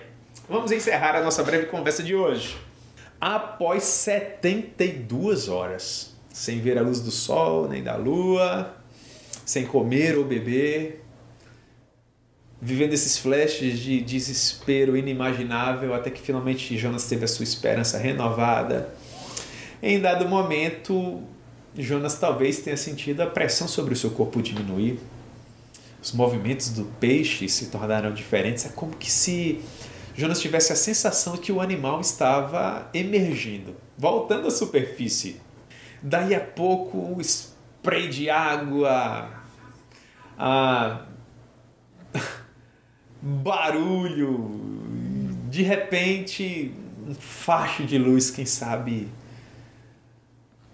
vamos 0.48 0.72
encerrar 0.72 1.16
a 1.16 1.24
nossa 1.24 1.42
breve 1.42 1.66
conversa 1.66 2.04
de 2.04 2.14
hoje. 2.14 2.56
Após 3.20 3.84
72 3.86 5.50
horas, 5.50 6.16
sem 6.32 6.62
ver 6.62 6.78
a 6.78 6.84
luz 6.84 7.00
do 7.00 7.10
sol 7.10 7.68
nem 7.68 7.82
da 7.82 7.96
lua, 7.96 8.76
sem 9.44 9.66
comer 9.66 10.16
ou 10.16 10.24
beber, 10.24 11.04
vivendo 12.62 12.94
esses 12.94 13.18
flashes 13.18 13.80
de 13.80 14.00
desespero 14.00 14.96
inimaginável, 14.96 15.96
até 15.96 16.12
que 16.12 16.22
finalmente 16.22 16.78
Jonas 16.78 17.10
teve 17.10 17.26
a 17.26 17.28
sua 17.28 17.44
esperança 17.44 17.98
renovada. 17.98 18.94
Em 19.82 20.00
dado 20.00 20.30
momento, 20.30 21.24
Jonas 21.84 22.18
talvez 22.18 22.60
tenha 22.60 22.78
sentido 22.78 23.22
a 23.22 23.28
pressão 23.28 23.68
sobre 23.68 23.94
o 23.94 23.98
seu 23.98 24.12
corpo 24.12 24.42
diminuir. 24.42 25.00
Os 26.02 26.12
movimentos 26.12 26.70
do 26.70 26.86
peixe 27.00 27.48
se 27.48 27.68
tornaram 27.68 28.14
diferentes. 28.14 28.66
É 28.66 28.70
como 28.70 28.96
que 28.96 29.12
se 29.12 29.62
Jonas 30.16 30.42
tivesse 30.42 30.74
a 30.74 30.76
sensação 30.76 31.36
de 31.36 31.42
que 31.42 31.52
o 31.52 31.62
animal 31.62 32.02
estava 32.02 32.90
emergindo, 32.94 33.76
voltando 33.96 34.48
à 34.48 34.52
superfície. 34.52 35.40
Daí 36.02 36.34
a 36.34 36.40
pouco, 36.40 36.98
um 36.98 37.22
spray 37.22 38.10
de 38.10 38.30
água, 38.30 39.30
a 40.38 41.06
barulho, 43.22 44.60
de 45.50 45.62
repente, 45.62 46.74
um 47.08 47.14
facho 47.14 47.84
de 47.84 47.98
luz, 48.00 48.32
quem 48.32 48.46
sabe, 48.46 49.10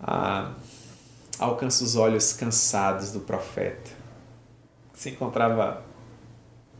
a, 0.01 0.53
alcança 1.39 1.83
os 1.83 1.95
olhos 1.95 2.33
cansados 2.33 3.11
do 3.11 3.19
profeta. 3.19 3.91
Se 4.93 5.09
encontrava 5.09 5.83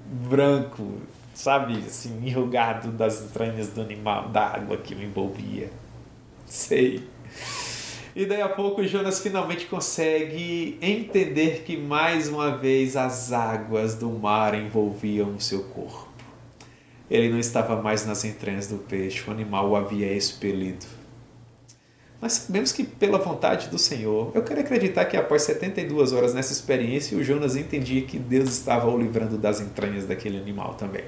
branco, 0.05 0.99
sabe, 1.33 1.77
assim, 1.85 2.25
enrugado 2.25 2.91
das 2.91 3.21
entranhas 3.21 3.69
do 3.69 3.81
animal, 3.81 4.29
da 4.29 4.47
água 4.47 4.77
que 4.77 4.93
o 4.93 5.01
envolvia. 5.01 5.69
Sei. 6.45 7.07
E 8.15 8.27
daí 8.27 8.41
a 8.41 8.49
pouco 8.49 8.83
Jonas 8.85 9.19
finalmente 9.19 9.65
consegue 9.65 10.77
entender 10.81 11.63
que 11.63 11.75
mais 11.75 12.29
uma 12.29 12.55
vez 12.55 12.95
as 12.95 13.31
águas 13.31 13.95
do 13.95 14.09
mar 14.09 14.53
envolviam 14.53 15.35
o 15.35 15.41
seu 15.41 15.63
corpo. 15.63 16.09
Ele 17.09 17.29
não 17.29 17.39
estava 17.39 17.81
mais 17.81 18.05
nas 18.05 18.23
entranhas 18.23 18.67
do 18.67 18.77
peixe, 18.77 19.27
o 19.27 19.31
animal 19.31 19.69
o 19.71 19.75
havia 19.75 20.13
expelido. 20.13 20.85
Mas 22.23 22.31
sabemos 22.31 22.71
que 22.71 22.85
pela 22.85 23.17
vontade 23.17 23.67
do 23.67 23.77
Senhor, 23.77 24.31
eu 24.33 24.41
quero 24.41 24.61
acreditar 24.61 25.03
que 25.03 25.17
após 25.17 25.41
72 25.41 26.13
horas 26.13 26.33
nessa 26.33 26.53
experiência, 26.53 27.17
o 27.17 27.21
Jonas 27.21 27.57
entendia 27.57 28.01
que 28.03 28.17
Deus 28.17 28.47
estava 28.49 28.89
o 28.89 28.97
livrando 28.97 29.37
das 29.37 29.59
entranhas 29.59 30.05
daquele 30.05 30.37
animal 30.37 30.75
também. 30.75 31.03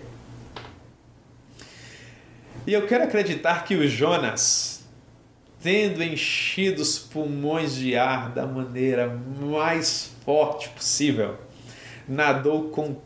E 2.68 2.74
eu 2.74 2.86
quero 2.86 3.06
acreditar 3.06 3.64
que 3.64 3.76
o 3.76 3.88
Jonas 3.88 4.84
tendo 5.64 6.04
enchido 6.04 6.82
os 6.82 7.00
pulmões 7.00 7.76
de 7.76 7.96
ar 7.96 8.32
da 8.32 8.46
maneira 8.46 9.08
mais 9.40 10.12
forte 10.26 10.68
possível, 10.68 11.38
nadou 12.10 12.72
com 12.72 12.98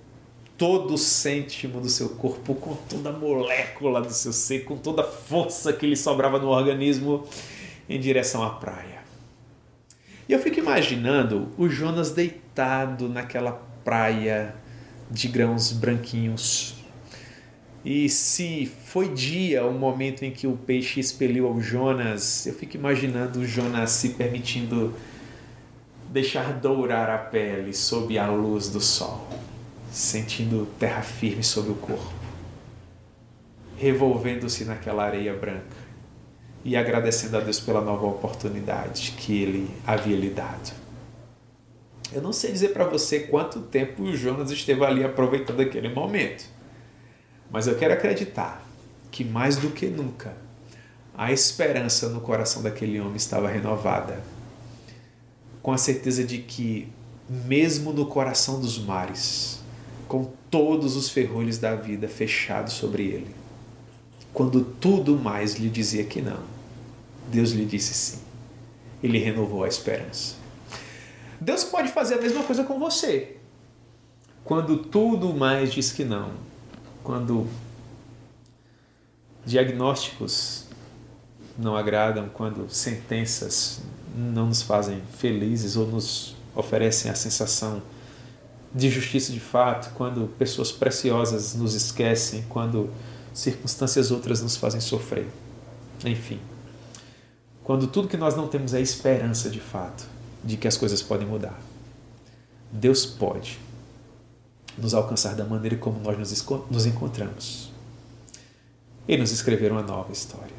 todo 0.57 0.95
o 0.95 0.97
cêntimo 0.97 1.79
do 1.79 1.87
seu 1.87 2.09
corpo, 2.09 2.55
com 2.55 2.73
toda 2.89 3.11
a 3.11 3.13
molécula 3.13 4.01
do 4.01 4.11
seu 4.11 4.33
ser, 4.33 4.65
com 4.65 4.75
toda 4.75 5.03
a 5.03 5.05
força 5.05 5.71
que 5.71 5.85
lhe 5.85 5.95
sobrava 5.95 6.39
no 6.39 6.47
organismo 6.47 7.27
em 7.89 7.99
direção 7.99 8.43
à 8.43 8.51
praia. 8.51 8.99
E 10.27 10.33
eu 10.33 10.39
fico 10.39 10.59
imaginando 10.59 11.49
o 11.57 11.67
Jonas 11.67 12.11
deitado 12.11 13.09
naquela 13.09 13.53
praia 13.83 14.53
de 15.09 15.27
grãos 15.27 15.73
branquinhos, 15.73 16.75
e 17.83 18.09
se 18.09 18.69
foi 18.85 19.09
dia 19.13 19.65
o 19.65 19.73
momento 19.73 20.23
em 20.23 20.31
que 20.31 20.45
o 20.45 20.57
peixe 20.57 20.99
expeliu 20.99 21.47
ao 21.47 21.61
Jonas, 21.61 22.45
eu 22.45 22.53
fico 22.53 22.75
imaginando 22.75 23.39
o 23.39 23.45
Jonas 23.45 23.91
se 23.91 24.09
permitindo 24.09 24.93
deixar 26.11 26.53
dourar 26.53 27.09
a 27.09 27.17
pele 27.17 27.73
sob 27.73 28.17
a 28.19 28.29
luz 28.29 28.67
do 28.67 28.81
sol, 28.81 29.27
sentindo 29.91 30.67
terra 30.77 31.01
firme 31.01 31.43
sobre 31.43 31.71
o 31.71 31.75
corpo, 31.75 32.13
revolvendo-se 33.77 34.65
naquela 34.65 35.05
areia 35.05 35.33
branca 35.33 35.88
e 36.63 36.75
agradecendo 36.75 37.37
a 37.37 37.39
Deus 37.39 37.59
pela 37.59 37.81
nova 37.81 38.05
oportunidade 38.05 39.13
que 39.17 39.41
ele 39.41 39.69
havia 39.85 40.17
lhe 40.17 40.29
dado. 40.29 40.73
Eu 42.11 42.21
não 42.21 42.33
sei 42.33 42.51
dizer 42.51 42.69
para 42.69 42.85
você 42.85 43.21
quanto 43.21 43.61
tempo 43.61 44.03
o 44.03 44.15
Jonas 44.15 44.51
esteve 44.51 44.83
ali 44.83 45.03
aproveitando 45.03 45.61
aquele 45.61 45.89
momento 45.89 46.59
mas 47.51 47.67
eu 47.67 47.75
quero 47.75 47.93
acreditar 47.93 48.63
que 49.11 49.23
mais 49.23 49.57
do 49.57 49.71
que 49.71 49.87
nunca 49.87 50.35
a 51.17 51.31
esperança 51.31 52.07
no 52.09 52.21
coração 52.21 52.61
daquele 52.61 52.99
homem 52.99 53.15
estava 53.15 53.49
renovada, 53.49 54.23
com 55.61 55.71
a 55.71 55.77
certeza 55.77 56.23
de 56.23 56.37
que, 56.37 56.87
mesmo 57.27 57.91
no 57.91 58.05
coração 58.05 58.61
dos 58.61 58.79
mares, 58.79 59.59
com 60.07 60.31
todos 60.49 60.95
os 60.95 61.09
ferrolhos 61.09 61.57
da 61.57 61.75
vida 61.75 62.07
fechados 62.07 62.73
sobre 62.73 63.03
ele, 63.03 63.35
quando 64.33 64.63
tudo 64.63 65.17
mais 65.17 65.55
lhe 65.55 65.69
dizia 65.69 66.03
que 66.03 66.21
não, 66.21 66.39
Deus 67.31 67.51
lhe 67.51 67.65
disse 67.65 67.93
sim. 67.93 68.19
Ele 69.01 69.17
renovou 69.17 69.63
a 69.63 69.67
esperança. 69.67 70.35
Deus 71.39 71.63
pode 71.63 71.89
fazer 71.89 72.15
a 72.15 72.21
mesma 72.21 72.43
coisa 72.43 72.63
com 72.63 72.77
você. 72.77 73.37
Quando 74.43 74.77
tudo 74.77 75.33
mais 75.33 75.71
diz 75.71 75.91
que 75.91 76.03
não, 76.03 76.31
quando 77.03 77.47
diagnósticos 79.45 80.65
não 81.57 81.75
agradam, 81.75 82.29
quando 82.29 82.69
sentenças 82.69 83.81
não 84.15 84.47
nos 84.47 84.61
fazem 84.61 85.01
felizes 85.17 85.75
ou 85.75 85.87
nos 85.87 86.35
oferecem 86.55 87.09
a 87.09 87.15
sensação 87.15 87.81
de 88.73 88.89
justiça 88.89 89.31
de 89.31 89.39
fato, 89.39 89.93
quando 89.95 90.27
pessoas 90.37 90.71
preciosas 90.71 91.55
nos 91.55 91.73
esquecem, 91.73 92.45
quando 92.49 92.89
circunstâncias 93.39 94.11
outras 94.11 94.41
nos 94.41 94.57
fazem 94.57 94.81
sofrer. 94.81 95.27
Enfim, 96.05 96.39
quando 97.63 97.87
tudo 97.87 98.07
que 98.07 98.17
nós 98.17 98.35
não 98.35 98.47
temos 98.47 98.73
é 98.73 98.81
esperança 98.81 99.49
de 99.49 99.59
fato 99.59 100.05
de 100.43 100.57
que 100.57 100.67
as 100.67 100.77
coisas 100.77 101.01
podem 101.01 101.27
mudar. 101.27 101.59
Deus 102.71 103.05
pode 103.05 103.59
nos 104.77 104.93
alcançar 104.93 105.35
da 105.35 105.43
maneira 105.43 105.75
como 105.75 105.99
nós 105.99 106.17
nos 106.17 106.85
encontramos. 106.85 107.71
E 109.07 109.17
nos 109.17 109.31
escrever 109.31 109.71
uma 109.71 109.81
nova 109.81 110.11
história. 110.11 110.55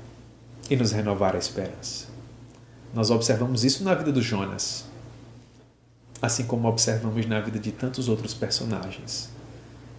E 0.69 0.77
nos 0.77 0.93
renovar 0.93 1.35
a 1.35 1.39
esperança. 1.39 2.07
Nós 2.93 3.11
observamos 3.11 3.65
isso 3.65 3.85
na 3.85 3.95
vida 3.95 4.11
do 4.11 4.21
Jonas, 4.21 4.85
assim 6.21 6.45
como 6.45 6.69
observamos 6.69 7.25
na 7.27 7.41
vida 7.41 7.59
de 7.59 7.71
tantos 7.71 8.09
outros 8.09 8.35
personagens 8.35 9.31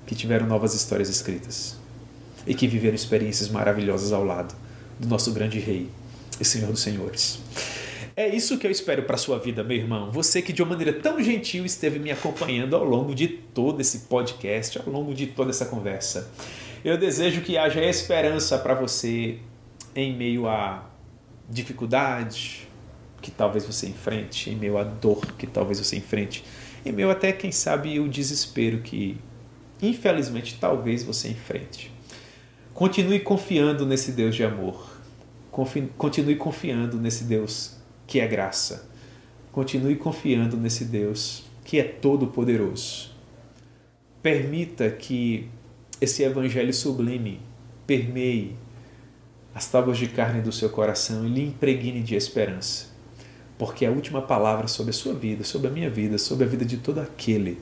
que 0.06 0.14
tiveram 0.14 0.46
novas 0.46 0.74
histórias 0.74 1.10
escritas 1.10 1.81
e 2.46 2.54
que 2.54 2.68
viveram 2.68 2.96
experiências 2.96 3.50
maravilhosas 3.50 4.12
ao 4.12 4.24
lado 4.24 4.56
do 5.00 5.08
nosso 5.08 5.32
grande 5.32 5.60
Rei 5.60 5.90
e 6.40 6.46
Senhor 6.46 6.72
dos 6.72 6.82
Senhores. 6.82 7.40
É 8.16 8.28
isso 8.28 8.58
que 8.58 8.68
eu 8.68 8.72
espero 8.72 9.04
para 9.04 9.18
sua 9.18 9.40
vida, 9.40 9.64
meu 9.64 9.78
irmão. 9.78 10.12
Você 10.12 10.42
que 10.42 10.52
de 10.52 10.62
uma 10.62 10.72
maneira 10.72 10.94
tão 10.94 11.22
gentil 11.24 11.66
esteve 11.66 11.98
me 11.98 12.12
acompanhando 12.12 12.76
ao 12.76 12.84
longo 12.84 13.16
de 13.16 13.28
todo 13.28 13.80
esse 13.80 14.00
podcast, 14.00 14.78
ao 14.80 14.90
longo 14.92 15.14
de 15.14 15.28
toda 15.28 15.50
essa 15.50 15.66
conversa. 15.66 16.30
Eu 16.84 16.98
desejo 16.98 17.42
que 17.42 17.58
haja 17.58 17.84
esperança 17.84 18.58
para 18.58 18.74
você 18.74 19.38
em 19.96 20.16
meio 20.16 20.48
a 20.48 20.90
dificuldade 21.50 22.68
que 23.22 23.30
talvez 23.30 23.66
você 23.66 23.88
enfrente, 23.88 24.50
em 24.50 24.56
meio 24.56 24.78
à 24.78 24.84
dor 24.84 25.26
que 25.38 25.46
talvez 25.46 25.80
você 25.80 25.96
enfrente, 25.96 26.44
em 26.84 26.92
meio 26.92 27.12
até, 27.12 27.32
quem 27.32 27.52
sabe, 27.52 28.00
o 28.00 28.10
desespero 28.10 28.80
que, 28.80 29.18
infelizmente, 29.82 30.58
talvez 30.60 31.04
você 31.04 31.30
enfrente. 31.30 31.91
Continue 32.82 33.20
confiando 33.20 33.86
nesse 33.86 34.12
Deus 34.12 34.36
de 34.36 34.44
amor. 34.44 34.90
Continue 35.52 36.36
confiando 36.36 36.98
nesse 36.98 37.26
Deus 37.26 37.76
que 38.08 38.20
é 38.20 38.26
graça. 38.26 38.90
Continue 39.52 39.96
confiando 39.98 40.58
nesse 40.58 40.86
Deus 40.86 41.44
que 41.64 41.80
é 41.80 41.84
todo-poderoso. 41.84 43.12
Permita 44.24 44.90
que 44.90 45.48
esse 46.02 46.24
evangelho 46.24 46.74
sublime 46.74 47.40
permeie 47.86 48.56
as 49.54 49.68
tábuas 49.68 50.00
de 50.00 50.08
carne 50.08 50.42
do 50.42 50.52
seu 50.52 50.72
coração 50.72 51.28
e 51.28 51.30
lhe 51.30 51.44
impregne 51.44 52.02
de 52.02 52.16
esperança. 52.16 52.88
Porque 53.60 53.86
a 53.86 53.92
última 53.92 54.24
palavra 54.24 54.68
sobre 54.68 54.90
a 54.90 54.94
sua 54.94 55.14
vida, 55.14 55.44
sobre 55.44 55.68
a 55.68 55.72
minha 55.72 55.92
vida, 55.92 56.18
sobre 56.18 56.46
a 56.46 56.48
vida 56.48 56.66
de 56.66 56.78
todo 56.78 57.00
aquele 57.00 57.60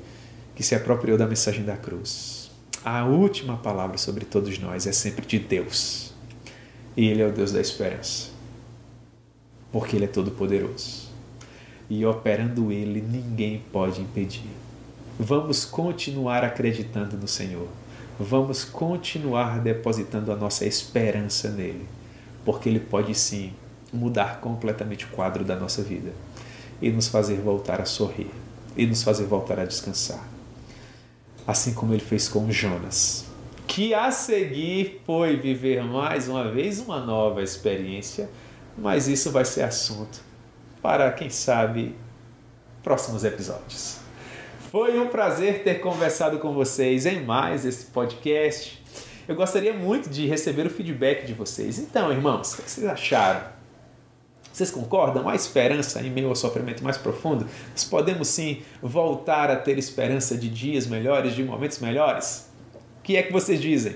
que 0.55 0.63
se 0.63 0.75
apropriou 0.75 1.17
da 1.17 1.27
mensagem 1.27 1.65
da 1.65 1.75
cruz. 1.75 2.38
A 2.83 3.05
última 3.05 3.57
palavra 3.57 3.97
sobre 3.97 4.25
todos 4.25 4.57
nós 4.59 4.87
é 4.87 4.91
sempre 4.91 5.25
de 5.25 5.39
Deus. 5.39 6.13
E 6.95 7.07
Ele 7.07 7.21
é 7.21 7.27
o 7.27 7.31
Deus 7.31 7.51
da 7.51 7.59
esperança. 7.59 8.29
Porque 9.71 9.95
Ele 9.95 10.05
é 10.05 10.07
todo-poderoso. 10.07 11.09
E 11.89 12.05
operando 12.05 12.71
Ele, 12.71 13.01
ninguém 13.01 13.63
pode 13.71 14.01
impedir. 14.01 14.49
Vamos 15.19 15.65
continuar 15.65 16.43
acreditando 16.43 17.17
no 17.17 17.27
Senhor 17.27 17.67
vamos 18.19 18.65
continuar 18.65 19.61
depositando 19.61 20.33
a 20.33 20.35
nossa 20.35 20.65
esperança 20.65 21.49
nele, 21.49 21.87
porque 22.43 22.67
ele 22.67 22.81
pode 22.81 23.15
sim 23.15 23.53
mudar 23.93 24.41
completamente 24.41 25.05
o 25.05 25.07
quadro 25.07 25.45
da 25.45 25.55
nossa 25.55 25.81
vida 25.81 26.11
e 26.81 26.91
nos 26.91 27.07
fazer 27.07 27.39
voltar 27.39 27.79
a 27.79 27.85
sorrir 27.85 28.29
e 28.75 28.85
nos 28.85 29.03
fazer 29.03 29.25
voltar 29.25 29.57
a 29.57 29.65
descansar. 29.65 30.21
Assim 31.49 31.73
como 31.73 31.91
ele 31.95 31.99
fez 31.99 32.29
com 32.29 32.51
Jonas, 32.51 33.25
que 33.65 33.91
a 33.91 34.11
seguir 34.11 35.01
foi 35.03 35.35
viver 35.35 35.83
mais 35.83 36.29
uma 36.29 36.51
vez 36.51 36.79
uma 36.79 36.99
nova 36.99 37.41
experiência, 37.41 38.29
mas 38.77 39.07
isso 39.07 39.31
vai 39.31 39.43
ser 39.43 39.63
assunto 39.63 40.21
para, 40.79 41.11
quem 41.11 41.27
sabe, 41.31 41.95
próximos 42.83 43.23
episódios. 43.23 43.97
Foi 44.69 44.99
um 44.99 45.07
prazer 45.07 45.63
ter 45.63 45.81
conversado 45.81 46.37
com 46.37 46.53
vocês 46.53 47.07
em 47.07 47.23
mais 47.25 47.65
esse 47.65 47.87
podcast. 47.87 48.79
Eu 49.27 49.33
gostaria 49.33 49.73
muito 49.73 50.07
de 50.07 50.27
receber 50.27 50.67
o 50.67 50.69
feedback 50.69 51.25
de 51.25 51.33
vocês. 51.33 51.79
Então, 51.79 52.11
irmãos, 52.11 52.53
o 52.53 52.61
que 52.61 52.69
vocês 52.69 52.85
acharam? 52.85 53.58
Vocês 54.51 54.71
concordam? 54.71 55.29
Há 55.29 55.35
esperança 55.35 56.01
em 56.01 56.09
meio 56.09 56.29
ao 56.29 56.35
sofrimento 56.35 56.83
mais 56.83 56.97
profundo? 56.97 57.45
Nós 57.71 57.83
podemos 57.83 58.27
sim 58.27 58.61
voltar 58.81 59.49
a 59.49 59.55
ter 59.55 59.77
esperança 59.77 60.37
de 60.37 60.49
dias 60.49 60.87
melhores, 60.87 61.33
de 61.35 61.43
momentos 61.43 61.79
melhores? 61.79 62.49
O 62.99 63.01
que 63.03 63.15
é 63.15 63.23
que 63.23 63.31
vocês 63.31 63.61
dizem? 63.61 63.95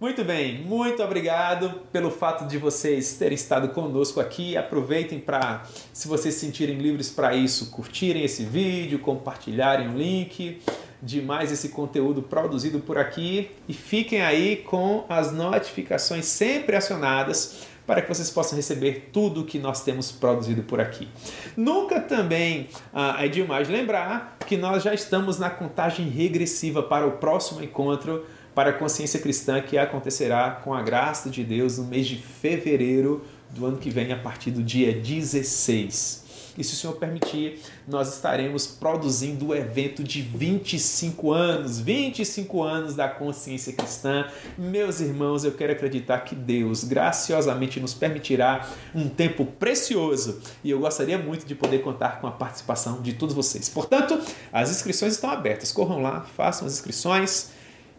Muito 0.00 0.24
bem, 0.24 0.62
muito 0.62 1.02
obrigado 1.02 1.82
pelo 1.92 2.10
fato 2.10 2.46
de 2.46 2.56
vocês 2.56 3.14
terem 3.18 3.34
estado 3.34 3.68
conosco 3.68 4.18
aqui. 4.18 4.56
Aproveitem 4.56 5.20
para, 5.20 5.64
se 5.92 6.08
vocês 6.08 6.34
se 6.34 6.40
sentirem 6.40 6.78
livres 6.78 7.10
para 7.10 7.34
isso, 7.34 7.70
curtirem 7.70 8.24
esse 8.24 8.42
vídeo, 8.42 8.98
compartilharem 8.98 9.88
o 9.88 9.98
link 9.98 10.58
de 11.02 11.20
mais 11.20 11.52
esse 11.52 11.70
conteúdo 11.70 12.22
produzido 12.22 12.80
por 12.80 12.96
aqui 12.96 13.50
e 13.68 13.74
fiquem 13.74 14.22
aí 14.22 14.56
com 14.56 15.04
as 15.08 15.32
notificações 15.32 16.24
sempre 16.24 16.76
acionadas 16.76 17.66
para 17.90 18.02
que 18.02 18.08
vocês 18.08 18.30
possam 18.30 18.54
receber 18.54 19.08
tudo 19.12 19.44
que 19.44 19.58
nós 19.58 19.82
temos 19.82 20.12
produzido 20.12 20.62
por 20.62 20.80
aqui. 20.80 21.08
Nunca 21.56 22.00
também 22.00 22.68
ah, 22.94 23.16
é 23.18 23.26
demais 23.26 23.68
lembrar 23.68 24.36
que 24.46 24.56
nós 24.56 24.84
já 24.84 24.94
estamos 24.94 25.40
na 25.40 25.50
contagem 25.50 26.08
regressiva 26.08 26.84
para 26.84 27.04
o 27.04 27.10
próximo 27.10 27.60
encontro 27.60 28.24
para 28.54 28.70
a 28.70 28.72
consciência 28.72 29.18
cristã 29.18 29.60
que 29.60 29.76
acontecerá 29.76 30.52
com 30.52 30.72
a 30.72 30.82
graça 30.82 31.28
de 31.28 31.42
Deus 31.42 31.78
no 31.78 31.84
mês 31.86 32.06
de 32.06 32.14
fevereiro 32.14 33.24
do 33.50 33.66
ano 33.66 33.76
que 33.76 33.90
vem, 33.90 34.12
a 34.12 34.16
partir 34.16 34.52
do 34.52 34.62
dia 34.62 34.92
16. 34.92 36.19
E 36.56 36.64
se 36.64 36.74
o 36.74 36.76
Senhor 36.76 36.94
permitir, 36.94 37.60
nós 37.86 38.12
estaremos 38.14 38.66
produzindo 38.66 39.48
o 39.48 39.54
evento 39.54 40.02
de 40.02 40.22
25 40.22 41.32
anos 41.32 41.80
25 41.80 42.62
anos 42.62 42.94
da 42.94 43.08
consciência 43.08 43.72
cristã. 43.72 44.26
Meus 44.56 45.00
irmãos, 45.00 45.44
eu 45.44 45.52
quero 45.52 45.72
acreditar 45.72 46.20
que 46.20 46.34
Deus 46.34 46.84
graciosamente 46.84 47.80
nos 47.80 47.94
permitirá 47.94 48.68
um 48.94 49.08
tempo 49.08 49.44
precioso 49.44 50.40
e 50.62 50.70
eu 50.70 50.80
gostaria 50.80 51.18
muito 51.18 51.46
de 51.46 51.54
poder 51.54 51.82
contar 51.82 52.20
com 52.20 52.26
a 52.26 52.30
participação 52.30 53.00
de 53.00 53.14
todos 53.14 53.34
vocês. 53.34 53.68
Portanto, 53.68 54.18
as 54.52 54.70
inscrições 54.70 55.14
estão 55.14 55.30
abertas. 55.30 55.72
Corram 55.72 56.02
lá, 56.02 56.22
façam 56.36 56.66
as 56.66 56.74
inscrições 56.74 57.50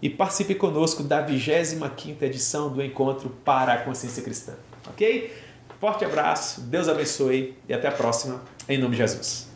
e 0.02 0.10
participe 0.10 0.56
conosco 0.56 1.04
da 1.04 1.26
25ª 1.26 2.24
edição 2.24 2.72
do 2.72 2.84
Encontro 2.84 3.30
para 3.46 3.74
a 3.74 3.78
Consciência 3.78 4.24
Cristã. 4.24 4.54
Ok? 4.88 5.32
Forte 5.82 6.06
abraço, 6.06 6.62
Deus 6.62 6.88
abençoe 6.88 7.58
e 7.68 7.74
até 7.74 7.88
a 7.88 7.92
próxima, 7.92 8.40
em 8.70 8.78
nome 8.78 8.92
de 8.92 8.98
Jesus. 9.00 9.51